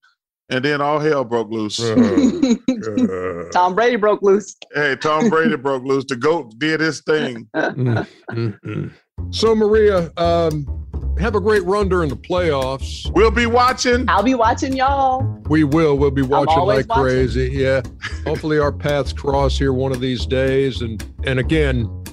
[0.48, 1.80] And then all hell broke loose.
[1.80, 4.56] Uh, Tom Brady broke loose.
[4.74, 6.04] hey, Tom Brady broke loose.
[6.08, 7.48] The GOAT did his thing.
[7.56, 8.92] mm, mm, mm.
[9.30, 10.86] So, Maria, um,
[11.18, 13.10] have a great run during the playoffs.
[13.12, 14.08] We'll be watching.
[14.08, 15.22] I'll be watching y'all.
[15.48, 15.98] We will.
[15.98, 17.02] We'll be watching like watching.
[17.02, 17.50] crazy.
[17.52, 17.82] Yeah.
[18.24, 20.82] Hopefully, our paths cross here one of these days.
[20.82, 22.04] And and again,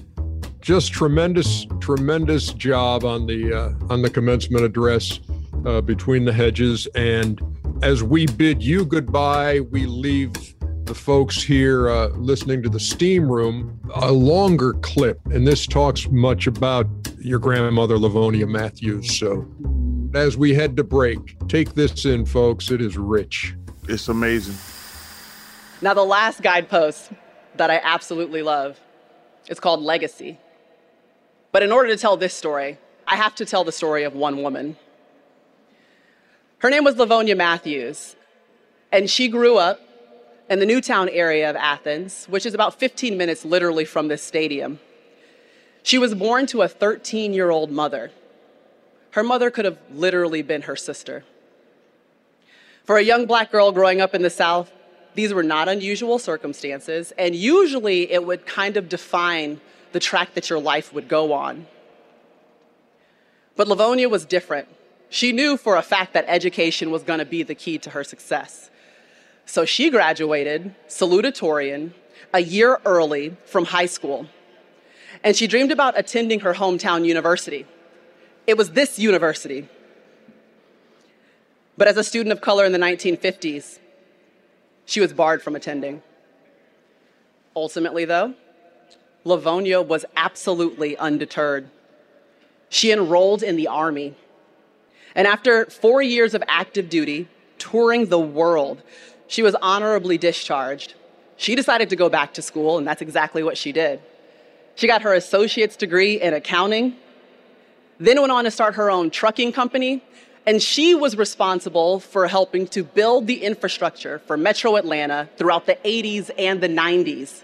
[0.62, 5.20] just tremendous, tremendous job on the uh, on the commencement address
[5.66, 6.88] uh, between the hedges.
[6.96, 7.42] And
[7.84, 10.32] as we bid you goodbye, we leave
[10.86, 15.20] the folks here uh, listening to the steam room a longer clip.
[15.26, 16.88] And this talks much about
[17.20, 19.20] your grandmother, Lavonia Matthews.
[19.20, 19.46] So
[20.16, 21.20] as we head to break,
[21.50, 22.72] take this in, folks.
[22.72, 23.54] It is rich.
[23.90, 24.56] It's amazing.
[25.82, 27.12] Now, the last guidepost
[27.58, 28.80] that I absolutely love
[29.50, 30.40] is called Legacy.
[31.52, 34.42] But in order to tell this story, I have to tell the story of one
[34.42, 34.78] woman.
[36.64, 38.16] Her name was Lavonia Matthews,
[38.90, 39.82] and she grew up
[40.50, 44.80] in the Newtown area of Athens, which is about 15 minutes literally from this stadium.
[45.84, 48.12] She was born to a 13 year old mother.
[49.12, 51.26] Her mother could have literally been her sister.
[52.86, 54.72] For a young black girl growing up in the South,
[55.16, 59.60] these were not unusual circumstances, and usually it would kind of define
[59.92, 61.68] the track that your life would go on.
[63.58, 64.70] But Lavonia was different.
[65.14, 68.04] She knew for a fact that education was going to be the key to her
[68.04, 68.72] success.
[69.46, 71.92] So she graduated salutatorian
[72.34, 74.26] a year early from high school,
[75.24, 77.68] and she dreamed about attending her hometown university.
[78.48, 79.70] It was this university.
[81.78, 83.78] But as a student of color in the 1950s,
[84.88, 86.02] she was barred from attending.
[87.56, 88.34] Ultimately, though,
[89.24, 91.70] Lavonia was absolutely undeterred.
[92.70, 94.16] She enrolled in the Army.
[95.16, 98.82] And after four years of active duty, touring the world,
[99.28, 100.96] she was honorably discharged.
[101.38, 104.02] She decided to go back to school, and that's exactly what she did.
[104.76, 106.96] She got her associate's degree in accounting,
[108.00, 110.04] then went on to start her own trucking company,
[110.46, 115.78] and she was responsible for helping to build the infrastructure for Metro Atlanta throughout the
[115.86, 117.44] 80s and the 90s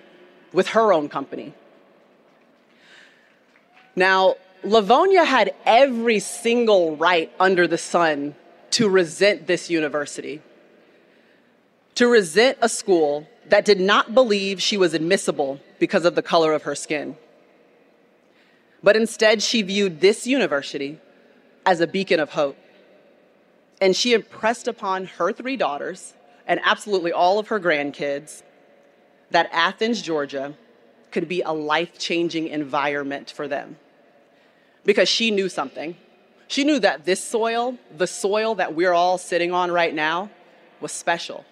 [0.51, 1.53] with her own company.
[3.95, 8.35] Now, Lavonia had every single right under the sun
[8.71, 10.41] to resent this university,
[11.95, 16.53] to resent a school that did not believe she was admissible because of the color
[16.53, 17.17] of her skin.
[18.83, 20.99] But instead, she viewed this university
[21.65, 22.57] as a beacon of hope.
[23.81, 26.13] And she impressed upon her three daughters
[26.45, 28.43] and absolutely all of her grandkids
[29.31, 30.55] that Athens, Georgia
[31.11, 33.77] could be a life changing environment for them.
[34.85, 35.95] Because she knew something.
[36.47, 40.29] She knew that this soil, the soil that we're all sitting on right now,
[40.81, 41.45] was special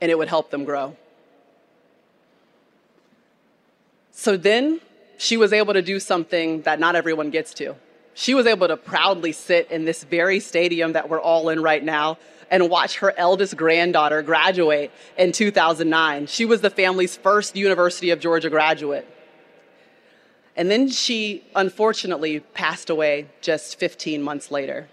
[0.00, 0.96] and it would help them grow.
[4.10, 4.80] So then
[5.16, 7.76] she was able to do something that not everyone gets to.
[8.14, 11.82] She was able to proudly sit in this very stadium that we're all in right
[11.82, 12.18] now
[12.50, 16.26] and watch her eldest granddaughter graduate in 2009.
[16.26, 19.06] She was the family's first University of Georgia graduate.
[20.58, 24.88] And then she unfortunately passed away just 15 months later.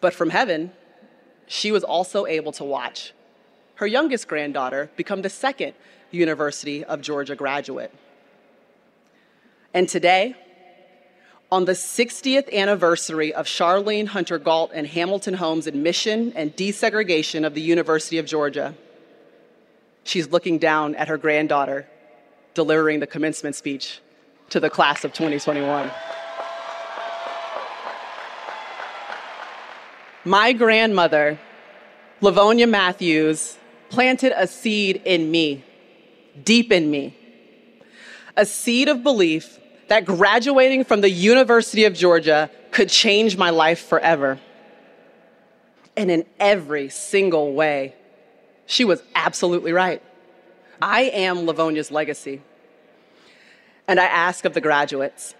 [0.00, 0.72] But from heaven,
[1.46, 3.12] she was also able to watch
[3.74, 5.74] her youngest granddaughter become the second
[6.10, 7.92] University of Georgia graduate.
[9.74, 10.34] And today,
[11.52, 17.52] on the 60th anniversary of Charlayne Hunter Gault and Hamilton Holmes' admission and desegregation of
[17.52, 18.74] the University of Georgia,
[20.04, 21.86] she's looking down at her granddaughter
[22.54, 24.00] delivering the commencement speech
[24.50, 25.90] to the class of 2021.
[30.24, 31.38] My grandmother,
[32.20, 33.56] Lavonia Matthews,
[33.90, 35.64] planted a seed in me,
[36.42, 37.16] deep in me,
[38.36, 43.86] a seed of belief that graduating from the University of Georgia could change my life
[43.86, 44.40] forever.
[45.96, 47.94] And in every single way,
[48.66, 50.02] she was absolutely right.
[50.82, 52.42] I am Lavonia's legacy.
[53.88, 55.34] And I ask of the graduates,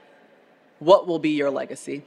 [0.79, 2.05] what will be your legacy?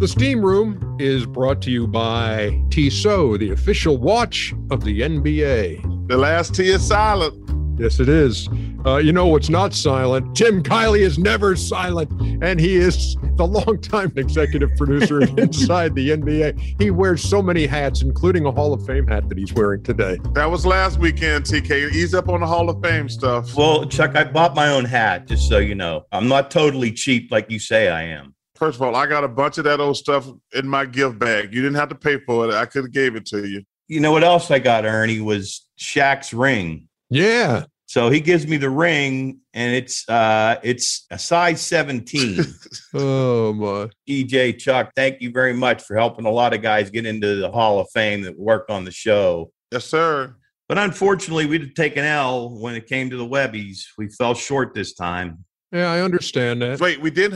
[0.00, 6.08] The Steam Room is brought to you by Tissot, the official watch of the NBA.
[6.08, 7.38] The last T is silent.
[7.82, 8.48] Yes, it is.
[8.86, 10.36] Uh, you know what's not silent?
[10.36, 16.80] Tim Kiley is never silent, and he is the longtime executive producer inside the NBA.
[16.80, 20.16] He wears so many hats, including a Hall of Fame hat that he's wearing today.
[20.34, 21.90] That was last weekend, TK.
[21.90, 23.52] Ease up on the Hall of Fame stuff.
[23.56, 26.06] Well, Chuck, I bought my own hat, just so you know.
[26.12, 28.32] I'm not totally cheap like you say I am.
[28.54, 31.52] First of all, I got a bunch of that old stuff in my gift bag.
[31.52, 32.54] You didn't have to pay for it.
[32.54, 33.64] I could have gave it to you.
[33.88, 36.88] You know what else I got, Ernie, was Shaq's ring.
[37.10, 37.64] Yeah.
[37.92, 42.42] So he gives me the ring, and it's uh it's a size 17.
[42.94, 43.90] Oh my.
[44.08, 47.50] EJ Chuck, thank you very much for helping a lot of guys get into the
[47.50, 49.52] Hall of Fame that worked on the show.
[49.70, 50.36] Yes, sir.
[50.70, 53.84] But unfortunately, we did take an L when it came to the Webbies.
[53.98, 55.44] We fell short this time.
[55.70, 56.80] Yeah, I understand that.
[56.80, 57.32] Wait, we did.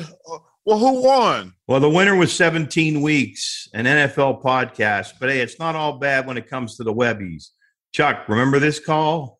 [0.64, 1.52] Well, who won?
[1.68, 5.12] Well, the winner was 17 weeks, an NFL podcast.
[5.20, 7.48] But hey, it's not all bad when it comes to the Webbies.
[7.92, 9.35] Chuck, remember this call?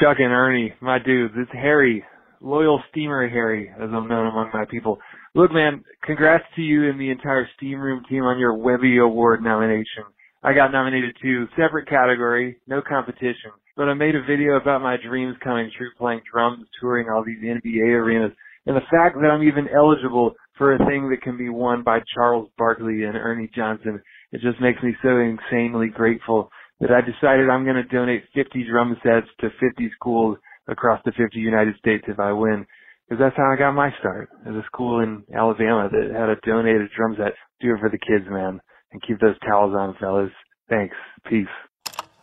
[0.00, 2.02] Chuck and Ernie, my dudes, it's Harry,
[2.40, 4.98] loyal steamer Harry, as I'm known among my people.
[5.36, 9.42] Look, man, congrats to you and the entire Steam Room team on your Webby Award
[9.42, 10.02] nomination.
[10.42, 13.52] I got nominated too, separate category, no competition.
[13.76, 17.42] But I made a video about my dreams coming true playing drums, touring all these
[17.42, 18.32] NBA arenas,
[18.66, 22.00] and the fact that I'm even eligible for a thing that can be won by
[22.14, 26.50] Charles Barkley and Ernie Johnson, it just makes me so insanely grateful
[26.80, 31.12] that I decided I'm going to donate 50 drum sets to 50 schools across the
[31.12, 32.66] 50 United States if I win.
[33.08, 34.30] Because that's how I got my start.
[34.44, 37.34] There's a school in Alabama that had a donated drum set.
[37.60, 38.60] Do it for the kids, man.
[38.92, 40.30] And keep those towels on, fellas.
[40.68, 40.96] Thanks.
[41.28, 41.46] Peace.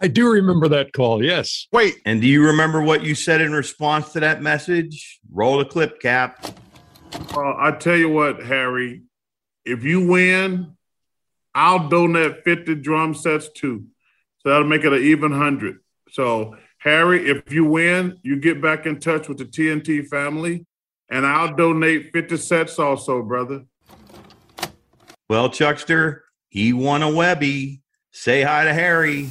[0.02, 1.24] I do remember that call.
[1.24, 1.68] Yes.
[1.72, 1.95] Wait.
[2.06, 5.20] And do you remember what you said in response to that message?
[5.32, 6.43] Roll the clip, Cap.
[7.36, 9.04] Uh, I tell you what, Harry,
[9.66, 10.76] if you win,
[11.54, 13.86] I'll donate 50 drum sets too.
[14.43, 15.79] So that'll make it an even hundred.
[16.09, 20.65] So, Harry, if you win, you get back in touch with the TNT family,
[21.09, 23.65] and I'll donate 50 sets also, brother.
[25.29, 27.83] Well, Chuckster, he won a Webby.
[28.11, 29.29] Say hi to Harry.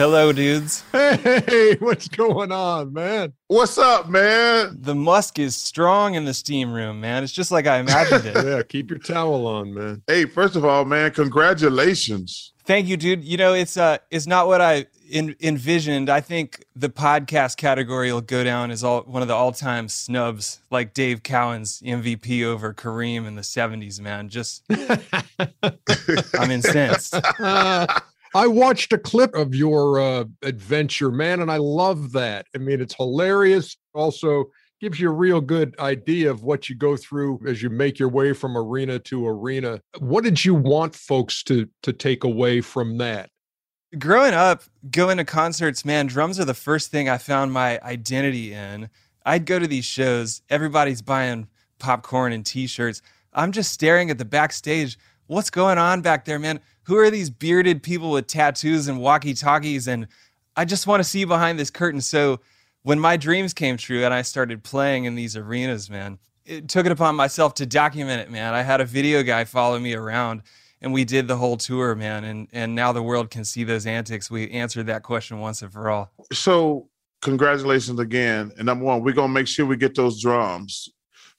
[0.00, 0.82] Hello, dudes.
[0.92, 3.34] Hey, what's going on, man?
[3.48, 4.78] What's up, man?
[4.80, 7.22] The musk is strong in the steam room, man.
[7.22, 8.34] It's just like I imagined it.
[8.46, 10.02] Yeah, keep your towel on, man.
[10.06, 12.54] Hey, first of all, man, congratulations.
[12.64, 13.22] Thank you, dude.
[13.24, 16.08] You know, it's uh, it's not what I in, envisioned.
[16.08, 20.62] I think the podcast category will go down as all one of the all-time snubs,
[20.70, 24.00] like Dave Cowens' MVP over Kareem in the '70s.
[24.00, 24.62] Man, just
[26.38, 27.20] I'm incensed.
[28.34, 32.46] I watched a clip of your uh, adventure, man, and I love that.
[32.54, 33.76] I mean, it's hilarious.
[33.92, 34.44] Also,
[34.80, 38.08] gives you a real good idea of what you go through as you make your
[38.08, 39.80] way from arena to arena.
[39.98, 43.30] What did you want folks to to take away from that?
[43.98, 48.52] Growing up, going to concerts, man, drums are the first thing I found my identity
[48.52, 48.88] in.
[49.26, 53.02] I'd go to these shows, everybody's buying popcorn and t-shirts.
[53.32, 54.96] I'm just staring at the backstage.
[55.30, 56.58] What's going on back there, man?
[56.82, 60.08] Who are these bearded people with tattoos and walkie-talkies and
[60.56, 62.00] I just want to see behind this curtain.
[62.00, 62.40] So
[62.82, 66.84] when my dreams came true and I started playing in these arenas, man, it took
[66.84, 68.54] it upon myself to document it, man.
[68.54, 70.42] I had a video guy follow me around
[70.80, 72.24] and we did the whole tour, man.
[72.24, 74.32] And and now the world can see those antics.
[74.32, 76.10] We answered that question once and for all.
[76.32, 76.88] So,
[77.22, 78.50] congratulations again.
[78.56, 80.88] And number one, we're gonna make sure we get those drums.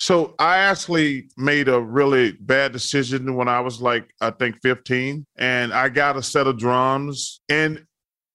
[0.02, 5.24] So I actually made a really bad decision when I was like, I think 15,
[5.36, 7.40] and I got a set of drums.
[7.50, 7.86] And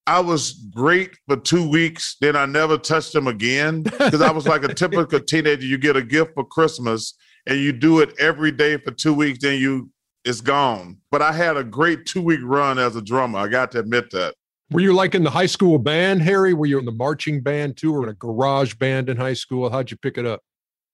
[0.06, 2.18] I was great for two weeks.
[2.20, 5.66] Then I never touched them again because I was like a typical teenager.
[5.66, 7.14] You get a gift for Christmas
[7.48, 9.90] and you do it every day for two weeks, then you
[10.24, 10.98] it's gone.
[11.10, 13.40] But I had a great two week run as a drummer.
[13.40, 14.36] I got to admit that.
[14.70, 16.54] Were you like in the high school band, Harry?
[16.54, 19.68] Were you in the marching band too, or in a garage band in high school?
[19.68, 20.42] How'd you pick it up?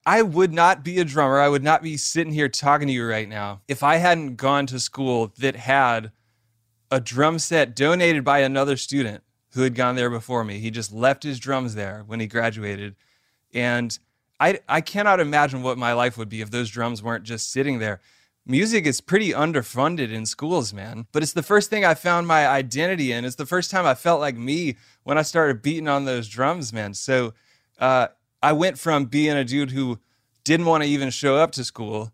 [0.04, 1.38] I would not be a drummer.
[1.38, 4.66] I would not be sitting here talking to you right now if I hadn't gone
[4.66, 6.10] to school that had
[6.90, 9.22] a drum set donated by another student
[9.54, 10.58] who had gone there before me.
[10.58, 12.96] He just left his drums there when he graduated.
[13.54, 13.96] And
[14.40, 17.78] I, I cannot imagine what my life would be if those drums weren't just sitting
[17.78, 18.00] there.
[18.44, 21.06] Music is pretty underfunded in schools, man.
[21.12, 23.24] But it's the first thing I found my identity in.
[23.24, 26.72] It's the first time I felt like me when I started beating on those drums,
[26.72, 26.92] man.
[26.94, 27.34] So
[27.78, 28.08] uh,
[28.42, 29.98] I went from being a dude who
[30.44, 32.10] didn't want to even show up to school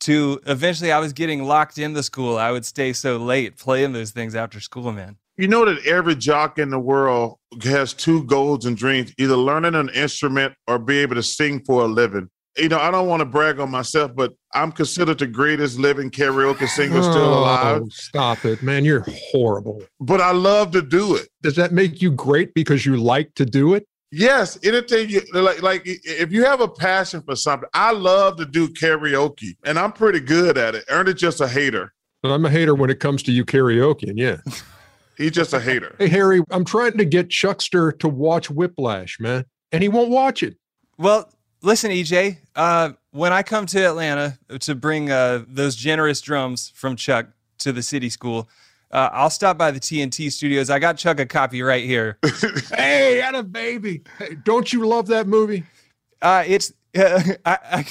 [0.00, 2.38] to eventually I was getting locked into school.
[2.38, 5.16] I would stay so late playing those things after school, man.
[5.36, 9.74] You know that every jock in the world has two goals and dreams either learning
[9.74, 12.30] an instrument or be able to sing for a living.
[12.56, 16.10] You know, I don't want to brag on myself, but I'm considered the greatest living
[16.10, 17.82] karaoke singer still oh, alive.
[17.82, 18.86] Oh, stop it, man.
[18.86, 19.82] You're horrible.
[20.00, 21.28] But I love to do it.
[21.42, 23.86] Does that make you great because you like to do it?
[24.18, 28.46] Yes, anything you like, like if you have a passion for something, I love to
[28.46, 30.86] do karaoke, and I'm pretty good at it.
[30.88, 31.92] Ernie's just a hater.
[32.22, 34.38] But I'm a hater when it comes to you karaoke, and yeah,
[35.18, 35.94] he's just a hater.
[35.98, 40.42] Hey Harry, I'm trying to get Chuckster to watch Whiplash, man, and he won't watch
[40.42, 40.56] it.
[40.96, 46.72] Well, listen, EJ, uh, when I come to Atlanta to bring uh, those generous drums
[46.74, 47.26] from Chuck
[47.58, 48.48] to the city school,
[48.90, 50.70] uh, I'll stop by the TNT studios.
[50.70, 52.18] I got Chuck a copy right here.
[52.74, 54.02] hey, at a baby.
[54.18, 55.64] Hey, don't you love that movie?
[56.22, 57.86] Uh, it's uh, I, I,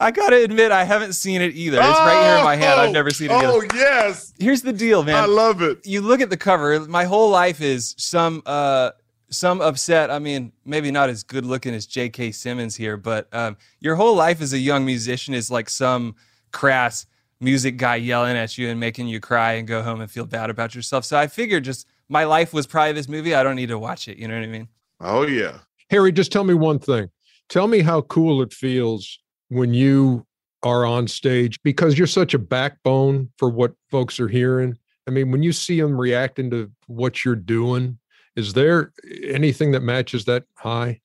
[0.00, 1.78] I gotta admit I haven't seen it either.
[1.78, 2.80] It's oh, right here in my hand.
[2.80, 3.34] I've never seen it.
[3.34, 3.76] Oh either.
[3.76, 4.34] yes.
[4.38, 5.16] Here's the deal, man.
[5.16, 5.86] I love it.
[5.86, 6.78] You look at the cover.
[6.80, 8.90] My whole life is some uh
[9.30, 10.10] some upset.
[10.10, 12.32] I mean, maybe not as good looking as J.K.
[12.32, 16.16] Simmons here, but um, your whole life as a young musician is like some
[16.52, 17.06] crass
[17.42, 20.48] music guy yelling at you and making you cry and go home and feel bad
[20.48, 21.04] about yourself.
[21.04, 23.34] So I figured just my life was probably this movie.
[23.34, 24.16] I don't need to watch it.
[24.16, 24.68] You know what I mean?
[25.00, 25.58] Oh, yeah.
[25.90, 27.10] Harry, just tell me one thing.
[27.48, 29.18] Tell me how cool it feels
[29.48, 30.26] when you
[30.62, 34.78] are on stage because you're such a backbone for what folks are hearing.
[35.08, 37.98] I mean, when you see them reacting to what you're doing,
[38.36, 38.92] is there
[39.24, 41.00] anything that matches that high?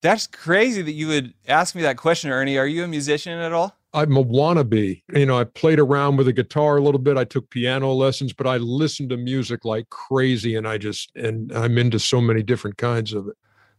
[0.00, 2.58] That's crazy that you would ask me that question, Ernie.
[2.58, 3.76] Are you a musician at all?
[3.94, 5.02] I'm a wannabe.
[5.14, 7.18] You know, I played around with the guitar a little bit.
[7.18, 11.52] I took piano lessons, but I listened to music like crazy and I just and
[11.52, 13.36] I'm into so many different kinds of it.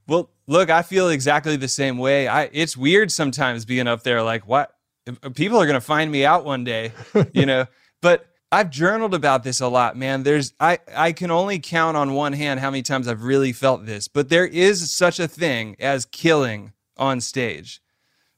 [0.07, 2.27] Well, look, I feel exactly the same way.
[2.27, 4.75] I it's weird sometimes being up there like what
[5.33, 6.91] people are going to find me out one day,
[7.33, 7.65] you know.
[8.01, 10.21] but I've journaled about this a lot, man.
[10.21, 13.87] There's I I can only count on one hand how many times I've really felt
[13.87, 17.81] this, but there is such a thing as killing on stage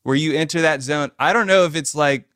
[0.05, 1.09] where you enter that zone.
[1.17, 2.29] I don't know if it's like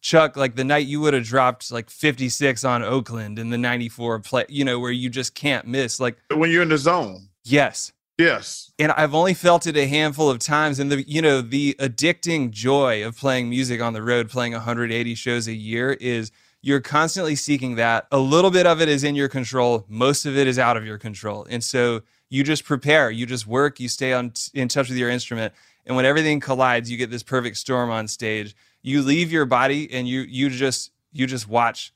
[0.00, 4.20] Chuck, like the night you would have dropped like 56 on Oakland in the 94
[4.20, 5.98] play, you know, where you just can't miss.
[5.98, 7.28] Like when you're in the zone.
[7.42, 7.92] Yes.
[8.16, 8.70] Yes.
[8.78, 10.78] And I've only felt it a handful of times.
[10.78, 15.16] And the, you know, the addicting joy of playing music on the road, playing 180
[15.16, 16.30] shows a year is
[16.62, 18.06] you're constantly seeking that.
[18.12, 20.86] A little bit of it is in your control, most of it is out of
[20.86, 21.44] your control.
[21.50, 25.10] And so you just prepare, you just work, you stay on in touch with your
[25.10, 25.52] instrument.
[25.86, 28.56] And when everything collides, you get this perfect storm on stage.
[28.82, 31.92] You leave your body and you you just you just watch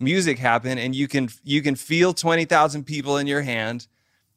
[0.00, 3.86] music happen and you can you can feel 20,000 people in your hand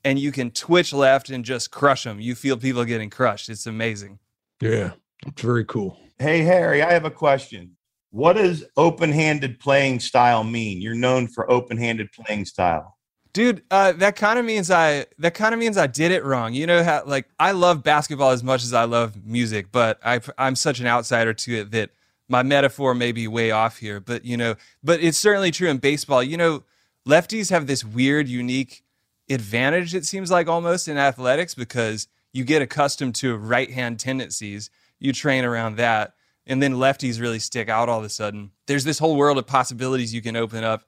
[0.03, 2.19] and you can twitch left and just crush them.
[2.19, 3.49] You feel people getting crushed.
[3.49, 4.19] It's amazing.
[4.61, 4.91] Yeah.
[5.25, 5.97] It's very cool.
[6.19, 7.75] Hey Harry, I have a question.
[8.11, 10.81] What does open-handed playing style mean?
[10.81, 12.96] You're known for open-handed playing style
[13.37, 16.55] dude uh, that kind of means i that kind of means i did it wrong.
[16.55, 20.21] You know how like i love basketball as much as i love music but I,
[20.39, 21.91] i'm such an outsider to it that
[22.27, 25.77] my metaphor may be way off here but you know but it's certainly true in
[25.77, 26.23] baseball.
[26.23, 26.63] You know
[27.07, 28.83] lefties have this weird unique
[29.29, 34.71] advantage it seems like almost in athletics because you get accustomed to right hand tendencies.
[34.97, 36.15] You train around that
[36.47, 38.49] and then lefties really stick out all of a sudden.
[38.65, 40.85] There's this whole world of possibilities you can open up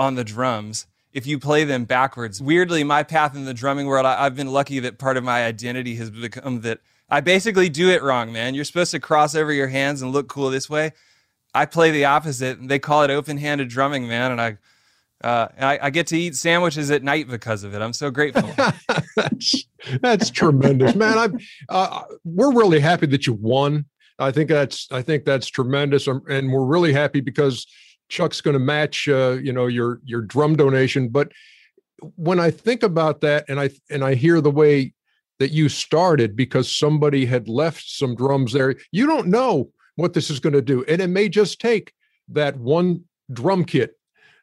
[0.00, 2.40] on the drums if you play them backwards.
[2.40, 5.44] Weirdly, my path in the drumming world, I, have been lucky that part of my
[5.44, 8.54] identity has become that I basically do it wrong, man.
[8.54, 10.92] You're supposed to cross over your hands and look cool this way.
[11.54, 12.66] I play the opposite.
[12.66, 14.58] They call it open-handed drumming, man, and I,
[15.22, 17.82] uh, I, I, get to eat sandwiches at night because of it.
[17.82, 18.50] I'm so grateful.
[19.16, 19.64] that's
[20.00, 21.18] that's tremendous, man.
[21.18, 21.38] I'm.
[21.68, 23.84] Uh, we're really happy that you won.
[24.18, 27.66] I think that's I think that's tremendous, um, and we're really happy because
[28.12, 31.08] Chuck's going to match, uh, you know, your your drum donation.
[31.08, 31.32] But
[32.16, 34.92] when I think about that, and I and I hear the way
[35.38, 40.28] that you started because somebody had left some drums there, you don't know what this
[40.28, 41.94] is going to do, and it may just take
[42.28, 43.02] that one
[43.32, 43.98] drum kit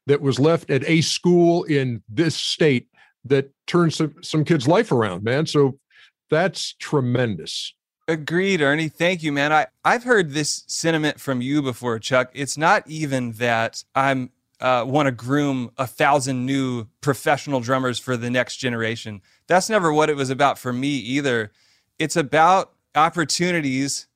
[0.08, 2.88] that was left at a school in this state
[3.26, 5.46] that turns some, some kids' life around, man.
[5.46, 5.78] So
[6.32, 7.76] that's tremendous.
[8.10, 8.90] Agreed, Ernie.
[8.90, 9.54] Thank you, man.
[9.54, 12.32] I, I've heard this sentiment from you before, Chuck.
[12.34, 18.18] It's not even that I'm uh, want to groom a thousand new professional drummers for
[18.18, 19.22] the next generation.
[19.46, 21.52] That's never what it was about for me either.
[22.00, 24.08] It's about opportunities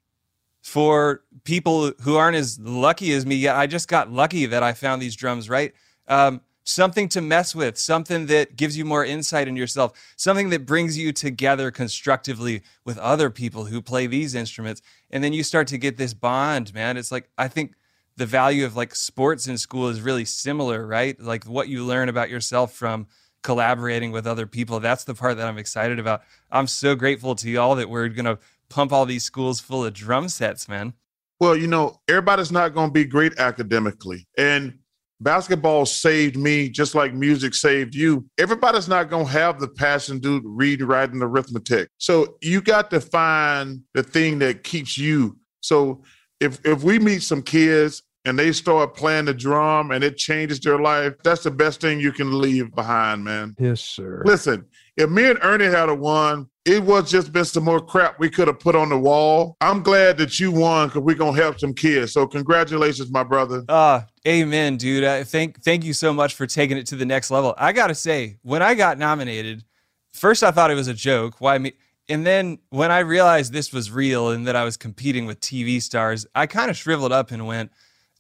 [0.63, 3.55] for people who aren't as lucky as me yet.
[3.55, 5.71] I just got lucky that I found these drums, right?
[6.07, 10.65] Um, something to mess with, something that gives you more insight in yourself, something that
[10.65, 14.81] brings you together constructively with other people who play these instruments.
[15.09, 16.97] And then you start to get this bond, man.
[16.97, 17.73] It's like, I think
[18.15, 21.19] the value of like sports in school is really similar, right?
[21.19, 23.07] Like what you learn about yourself from
[23.41, 24.79] collaborating with other people.
[24.79, 26.23] That's the part that I'm excited about.
[26.51, 28.39] I'm so grateful to y'all that we're going to
[28.69, 30.93] pump all these schools full of drum sets, man.
[31.39, 34.27] Well, you know, everybody's not going to be great academically.
[34.37, 34.79] And
[35.21, 38.25] basketball saved me just like music saved you.
[38.37, 41.89] Everybody's not going to have the passion to read, write, and arithmetic.
[41.97, 45.37] So you got to find the thing that keeps you.
[45.61, 46.03] So
[46.39, 50.59] if if we meet some kids and they start playing the drum and it changes
[50.59, 53.55] their life, that's the best thing you can leave behind, man.
[53.59, 54.23] Yes, sir.
[54.25, 54.65] Listen,
[54.97, 58.29] if me and Ernie had a won, it was just been some more crap we
[58.29, 59.57] could have put on the wall.
[59.59, 62.13] I'm glad that you won because we're gonna help some kids.
[62.13, 63.65] So congratulations, my brother.
[63.67, 65.03] Uh, amen, dude.
[65.03, 67.53] Uh, thank thank you so much for taking it to the next level.
[67.57, 69.65] I gotta say, when I got nominated,
[70.13, 71.35] first I thought it was a joke.
[71.39, 71.73] Why me?
[72.09, 75.81] And then when I realized this was real and that I was competing with TV
[75.81, 77.71] stars, I kind of shriveled up and went,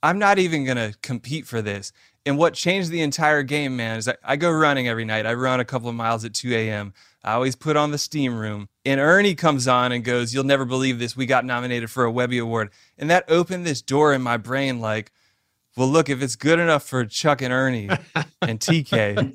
[0.01, 1.91] I'm not even to compete for this.
[2.25, 5.25] And what changed the entire game, man, is I, I, go running every night.
[5.25, 6.93] I run a couple of miles at 2 a.m.
[7.23, 8.69] I always put on the steam room.
[8.85, 11.15] And Ernie comes on and goes, You'll never believe this.
[11.15, 12.71] We got nominated for a Webby Award.
[12.97, 15.11] And that opened this door in my brain like,
[15.75, 17.89] well, look, if it's good enough for Chuck and Ernie
[18.41, 19.33] and TK,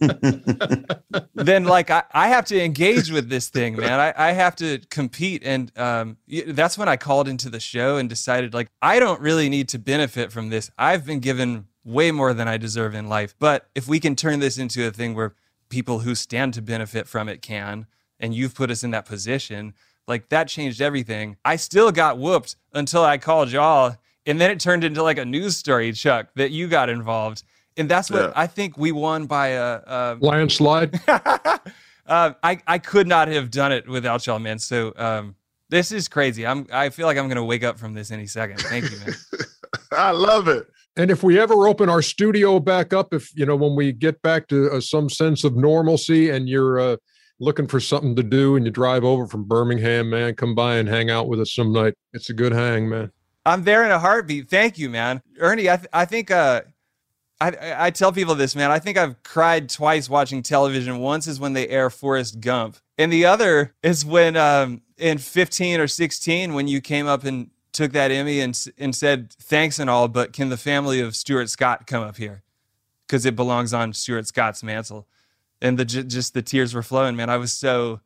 [1.35, 3.99] then like I, I have to engage with this thing, man.
[3.99, 5.43] I, I have to compete.
[5.45, 6.17] And um,
[6.47, 9.79] that's when I called into the show and decided like, I don't really need to
[9.79, 10.71] benefit from this.
[10.79, 13.35] I've been given way more than I deserve in life.
[13.39, 15.35] But if we can turn this into a thing where
[15.69, 17.87] people who stand to benefit from it can,
[18.21, 19.75] and you've put us in that position,
[20.07, 21.37] like that changed everything.
[21.45, 23.97] I still got whooped until I called y'all
[24.29, 27.43] and then it turned into like a news story, Chuck, that you got involved,
[27.79, 28.33] and that's what yeah.
[28.37, 31.01] I think we won by a, a landslide.
[31.09, 31.59] uh,
[32.43, 34.59] I I could not have done it without y'all, man.
[34.59, 35.35] So um,
[35.71, 36.47] this is crazy.
[36.47, 38.61] I'm I feel like I'm gonna wake up from this any second.
[38.61, 39.15] Thank you, man.
[39.93, 40.69] I love it.
[40.99, 44.21] And if we ever open our studio back up, if you know when we get
[44.21, 46.97] back to uh, some sense of normalcy, and you're uh,
[47.39, 50.89] looking for something to do, and you drive over from Birmingham, man, come by and
[50.89, 51.95] hang out with us some night.
[52.13, 53.13] It's a good hang, man.
[53.47, 54.51] I'm there in a heartbeat.
[54.51, 55.23] Thank you, man.
[55.39, 56.63] Ernie, I, th- I think uh,
[57.41, 58.73] I, I tell people this, man.
[58.73, 60.99] I think I've cried twice watching television.
[60.99, 65.79] Once is when they air Forrest Gump, and the other is when um, in 15
[65.79, 69.89] or 16 when you came up and took that Emmy and and said thanks and
[69.89, 72.43] all, but can the family of Stuart Scott come up here
[73.07, 75.07] because it belongs on Stuart Scott's mantle?
[75.63, 77.31] And the just the tears were flowing, man.
[77.31, 78.01] I was so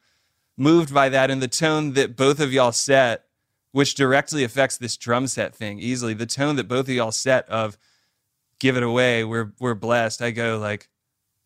[0.58, 3.24] moved by that and the tone that both of y'all set
[3.70, 6.12] which directly affects this drum set thing easily.
[6.12, 7.78] The tone that both of y'all set of
[8.58, 10.20] give it away, we're we're blessed.
[10.20, 10.90] I go like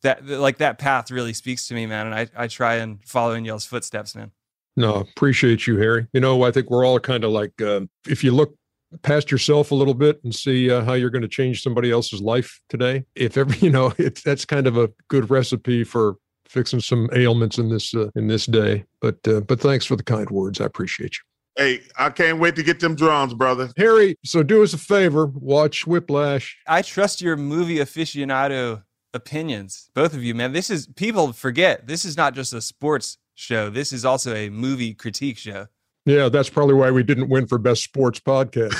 [0.03, 2.07] that like that path really speaks to me, man.
[2.07, 4.33] And I, I try and follow in y'all's footsteps, man.
[4.77, 6.07] No, appreciate you, Harry.
[6.13, 8.55] You know, I think we're all kind of like um, if you look
[9.03, 12.21] past yourself a little bit and see uh, how you're going to change somebody else's
[12.21, 13.05] life today.
[13.15, 16.17] If ever, you know, it's that's kind of a good recipe for
[16.47, 18.85] fixing some ailments in this uh, in this day.
[19.01, 20.61] But uh, but thanks for the kind words.
[20.61, 21.23] I appreciate you.
[21.57, 23.71] Hey, I can't wait to get them drums, brother.
[23.79, 26.55] Harry, so do us a favor, watch Whiplash.
[26.67, 28.83] I trust your movie aficionado
[29.15, 30.53] opinions, both of you, man.
[30.53, 33.71] This is people forget this is not just a sports show.
[33.71, 35.67] This is also a movie critique show.
[36.05, 38.75] Yeah, that's probably why we didn't win for best sports podcast.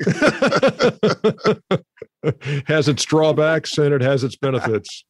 [2.66, 5.04] has its drawbacks and it has its benefits.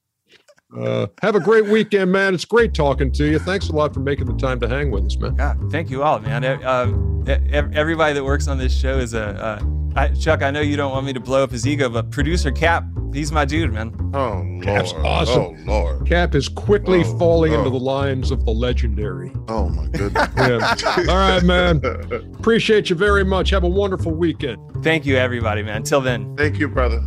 [0.76, 2.35] Uh, have a great weekend, man.
[2.35, 3.41] It's great talking to you.
[3.41, 5.35] Thanks a lot for making the time to hang with us, man.
[5.37, 6.45] Yeah, thank you all, man.
[6.64, 9.45] Um, everybody that works on this show is a.
[9.45, 12.11] Uh, I, Chuck, I know you don't want me to blow up his ego, but
[12.11, 13.93] producer Cap, he's my dude, man.
[14.14, 14.62] Oh, Lord.
[14.62, 15.43] Cap's oh, awesome.
[15.43, 16.07] Oh, Lord.
[16.07, 17.59] Cap is quickly oh, falling oh.
[17.59, 19.32] into the lines of the legendary.
[19.49, 20.30] Oh, my goodness.
[20.36, 21.05] yeah.
[21.09, 21.80] All right, man.
[22.38, 23.51] Appreciate you very much.
[23.51, 24.59] Have a wonderful weekend.
[24.82, 25.82] Thank you, everybody, man.
[25.82, 26.36] Till then.
[26.36, 27.03] Thank you, brother.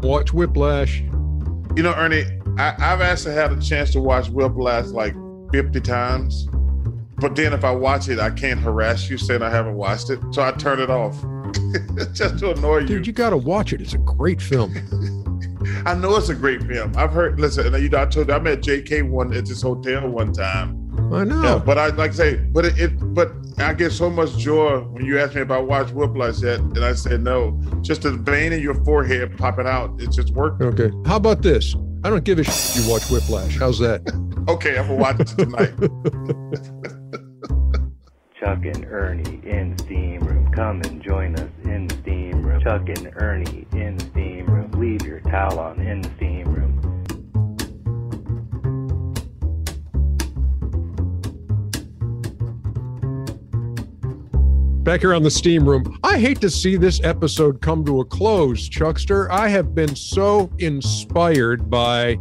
[0.00, 1.00] Watch Whiplash.
[1.74, 2.24] You know, Ernie,
[2.56, 5.14] I, have actually had a chance to watch Whiplash like
[5.52, 6.48] 50 times.
[7.20, 10.20] But then if I watch it, I can't harass you saying I haven't watched it.
[10.30, 11.14] So I turn it off
[12.12, 12.86] just to annoy you.
[12.86, 13.80] Dude, you got to watch it.
[13.80, 14.74] It's a great film.
[15.86, 16.92] I know it's a great film.
[16.96, 20.08] I've heard, listen, you know, I told you, I met JK one at this hotel
[20.08, 20.88] one time.
[21.12, 21.42] I know.
[21.42, 24.80] Yeah, but I like I say, but it, it, but I get so much joy
[24.80, 27.60] when you ask me about watch Whiplash yet, and I said no.
[27.80, 30.60] Just the vein in your forehead popping out, it just worked.
[30.60, 30.90] Okay.
[31.06, 31.74] How about this?
[32.04, 33.58] I don't give a shit you watch Whiplash.
[33.58, 34.02] How's that?
[34.48, 36.94] okay, I'm gonna watch it tonight.
[38.38, 40.52] Chuck and Ernie in Steam Room.
[40.52, 42.62] Come and join us in Steam Room.
[42.62, 44.70] Chuck and Ernie in Steam Room.
[44.72, 46.74] Leave your towel on in Steam Room.
[54.84, 55.98] back here on the steam room.
[56.02, 59.30] I hate to see this episode come to a close, Chuckster.
[59.30, 62.16] I have been so inspired by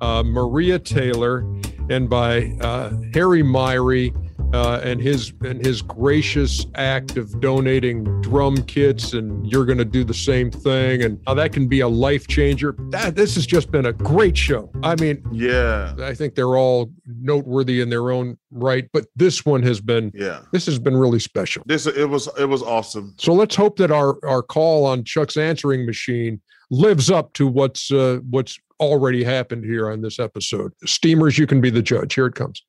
[0.00, 1.44] uh, Maria Taylor
[1.88, 4.12] and by uh, Harry Miree
[4.52, 9.84] uh, and his and his gracious act of donating drum kits, and you're going to
[9.84, 12.74] do the same thing, and how that can be a life changer.
[12.90, 14.70] That this has just been a great show.
[14.82, 19.62] I mean, yeah, I think they're all noteworthy in their own right, but this one
[19.62, 21.62] has been yeah, this has been really special.
[21.66, 23.14] This it was it was awesome.
[23.18, 26.40] So let's hope that our our call on Chuck's answering machine
[26.70, 30.72] lives up to what's uh, what's already happened here on this episode.
[30.84, 32.14] Steamers, you can be the judge.
[32.14, 32.62] Here it comes.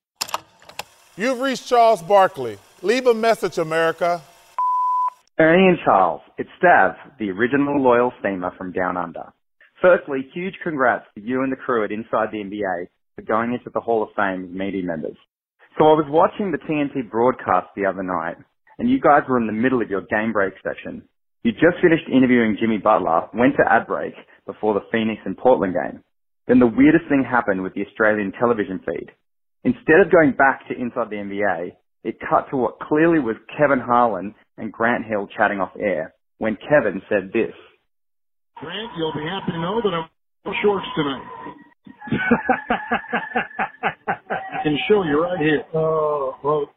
[1.19, 2.57] You've reached Charles Barkley.
[2.81, 4.21] Leave a message, America.
[5.37, 9.33] Ernie and Charles, it's Stav, the original loyal steamer from Down Under.
[9.81, 13.69] Firstly, huge congrats to you and the crew at Inside the NBA for going into
[13.69, 15.17] the Hall of Fame as media members.
[15.77, 18.37] So I was watching the TNT broadcast the other night,
[18.77, 21.03] and you guys were in the middle of your game break section.
[21.43, 24.13] You just finished interviewing Jimmy Butler, went to ad break
[24.45, 26.01] before the Phoenix and Portland game.
[26.47, 29.11] Then the weirdest thing happened with the Australian television feed.
[29.63, 31.71] Instead of going back to Inside the NBA,
[32.03, 36.55] it cut to what clearly was Kevin Harlan and Grant Hill chatting off air when
[36.55, 37.53] Kevin said this.
[38.55, 40.09] Grant, you'll be happy to know that I'm
[40.45, 41.23] wearing shorts tonight.
[44.07, 45.63] I can show you right here.
[45.73, 46.69] Oh, well.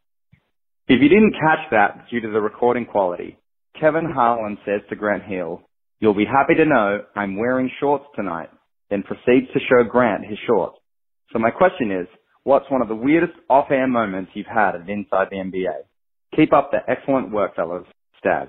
[0.88, 3.38] If you didn't catch that due to the recording quality,
[3.80, 5.62] Kevin Harlan says to Grant Hill,
[6.00, 8.48] You'll be happy to know I'm wearing shorts tonight,
[8.90, 10.76] then proceeds to show Grant his shorts.
[11.32, 12.08] So my question is,
[12.44, 15.74] what's one of the weirdest off-air moments you've had at Inside the NBA?
[16.34, 17.84] Keep up the excellent work, fellas.
[18.24, 18.48] Stav.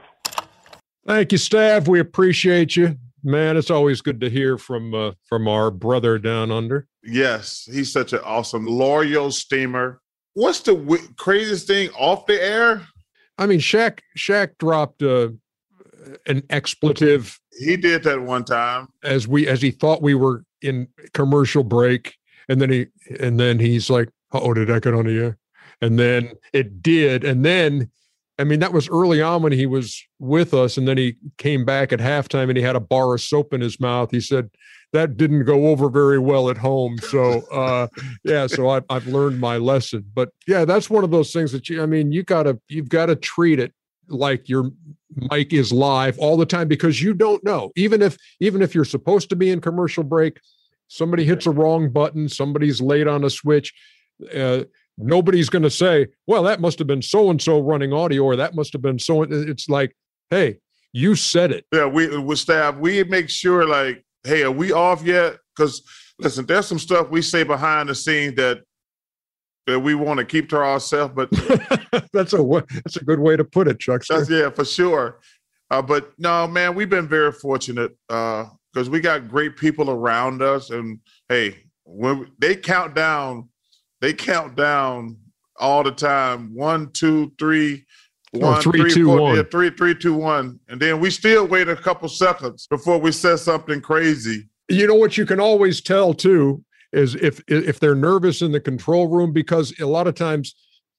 [1.05, 1.87] Thank you, Stav.
[1.87, 2.97] We appreciate you.
[3.23, 6.87] Man, it's always good to hear from uh, from our brother down under.
[7.03, 10.01] Yes, he's such an awesome loyal steamer.
[10.33, 12.85] What's the w- craziest thing off the air?
[13.37, 15.29] I mean, Shaq Shaq dropped uh,
[16.25, 17.39] an expletive.
[17.57, 22.15] He did that one time as we as he thought we were in commercial break,
[22.49, 22.87] and then he
[23.19, 25.37] and then he's like, "Oh, did I get on air?"
[25.81, 27.89] And then it did, and then
[28.39, 31.65] I mean, that was early on when he was with us, and then he came
[31.65, 34.09] back at halftime and he had a bar of soap in his mouth.
[34.09, 34.49] He said
[34.91, 36.97] that didn't go over very well at home.
[36.97, 37.87] So, uh,
[38.23, 40.05] yeah, so I've I've learned my lesson.
[40.15, 41.83] But yeah, that's one of those things that you.
[41.83, 43.71] I mean, you gotta you've got to treat it
[44.07, 44.71] like your
[45.31, 47.71] mic is live all the time because you don't know.
[47.75, 50.39] Even if even if you're supposed to be in commercial break,
[50.93, 53.73] somebody hits a wrong button, somebody's late on a switch.
[54.33, 54.63] Uh,
[54.97, 58.35] nobody's going to say, well, that must have been so and so running audio, or
[58.35, 59.23] that must have been so.
[59.23, 59.95] It's like,
[60.29, 60.59] hey,
[60.91, 61.65] you said it.
[61.73, 65.37] Yeah, we with staff, we make sure like, hey, are we off yet?
[65.55, 65.81] Because
[66.19, 68.61] listen, there's some stuff we say behind the scenes that
[69.65, 71.31] that we want to keep to ourselves, but
[72.13, 74.03] that's a that's a good way to put it, Chuck.
[74.29, 75.19] Yeah, for sure.
[75.71, 77.97] Uh, but no, man, we've been very fortunate
[78.73, 80.99] because we got great people around us, and
[81.29, 83.49] hey, when they count down
[84.03, 85.15] they count down
[85.57, 86.53] all the time.
[86.53, 87.85] One, two, three,
[88.35, 89.35] oh, one, oh, three, three, two, four, one.
[89.37, 90.59] Yeah, three, three, two, one.
[90.67, 94.49] And then we still wait a couple seconds before we say something crazy.
[94.67, 98.59] You know what you can always tell too is if if they're nervous in the
[98.59, 100.53] control room because a lot of times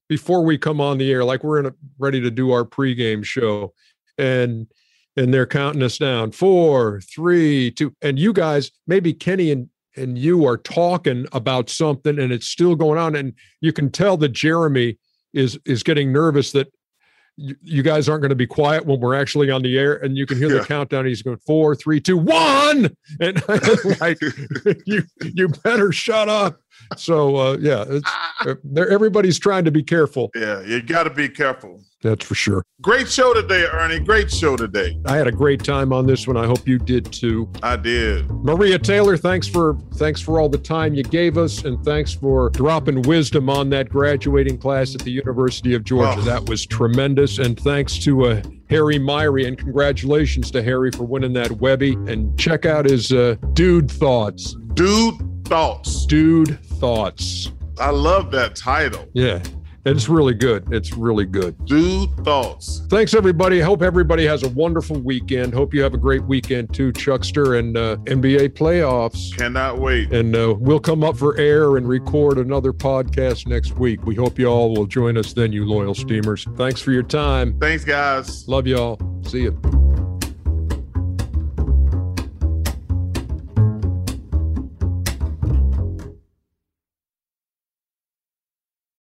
[0.09, 3.22] before we come on the air, like we're in a, ready to do our pregame
[3.22, 3.75] show,
[4.16, 4.66] and
[5.17, 6.33] and they're counting us down.
[6.33, 12.19] Four, three, two, and you guys maybe Kenny and and you are talking about something
[12.19, 14.99] and it's still going on and you can tell that jeremy
[15.33, 16.67] is is getting nervous that
[17.37, 20.17] you, you guys aren't going to be quiet when we're actually on the air and
[20.17, 20.61] you can hear yeah.
[20.61, 21.07] the countdown.
[21.07, 22.95] He's going four three two one!
[23.21, 23.43] And
[24.01, 24.19] like
[24.87, 26.61] you you better shut up
[26.97, 28.11] so uh yeah it's
[28.47, 28.55] uh,
[28.91, 32.62] everybody's trying to be careful yeah you got to be careful that's for sure.
[32.83, 33.99] Great show today, Ernie.
[33.99, 35.01] Great show today.
[35.07, 36.37] I had a great time on this one.
[36.37, 37.51] I hope you did too.
[37.62, 38.31] I did.
[38.31, 42.51] Maria Taylor, thanks for thanks for all the time you gave us, and thanks for
[42.51, 46.20] dropping wisdom on that graduating class at the University of Georgia.
[46.20, 46.25] Oh.
[46.25, 47.39] That was tremendous.
[47.39, 51.95] And thanks to uh, Harry Miree, and congratulations to Harry for winning that Webby.
[51.95, 54.55] And check out his uh, Dude Thoughts.
[54.75, 56.07] Dude Thoughts.
[56.07, 57.51] Dude Thoughts.
[57.78, 59.07] I love that title.
[59.12, 59.42] Yeah.
[59.86, 60.72] It's really good.
[60.72, 61.62] It's really good.
[61.66, 62.80] Dude thoughts.
[62.88, 63.61] Thanks, everybody.
[63.61, 65.53] Hope everybody has a wonderful weekend.
[65.53, 69.36] Hope you have a great weekend too, Chuckster, and uh, NBA playoffs.
[69.36, 70.11] Cannot wait.
[70.11, 74.07] And uh, we'll come up for air and record another podcast next week.
[74.07, 76.47] We hope you all will join us then, you loyal steamers.
[76.57, 77.59] Thanks for your time.
[77.61, 78.49] Thanks, guys.
[78.49, 78.99] Love y'all.
[79.22, 80.04] See you.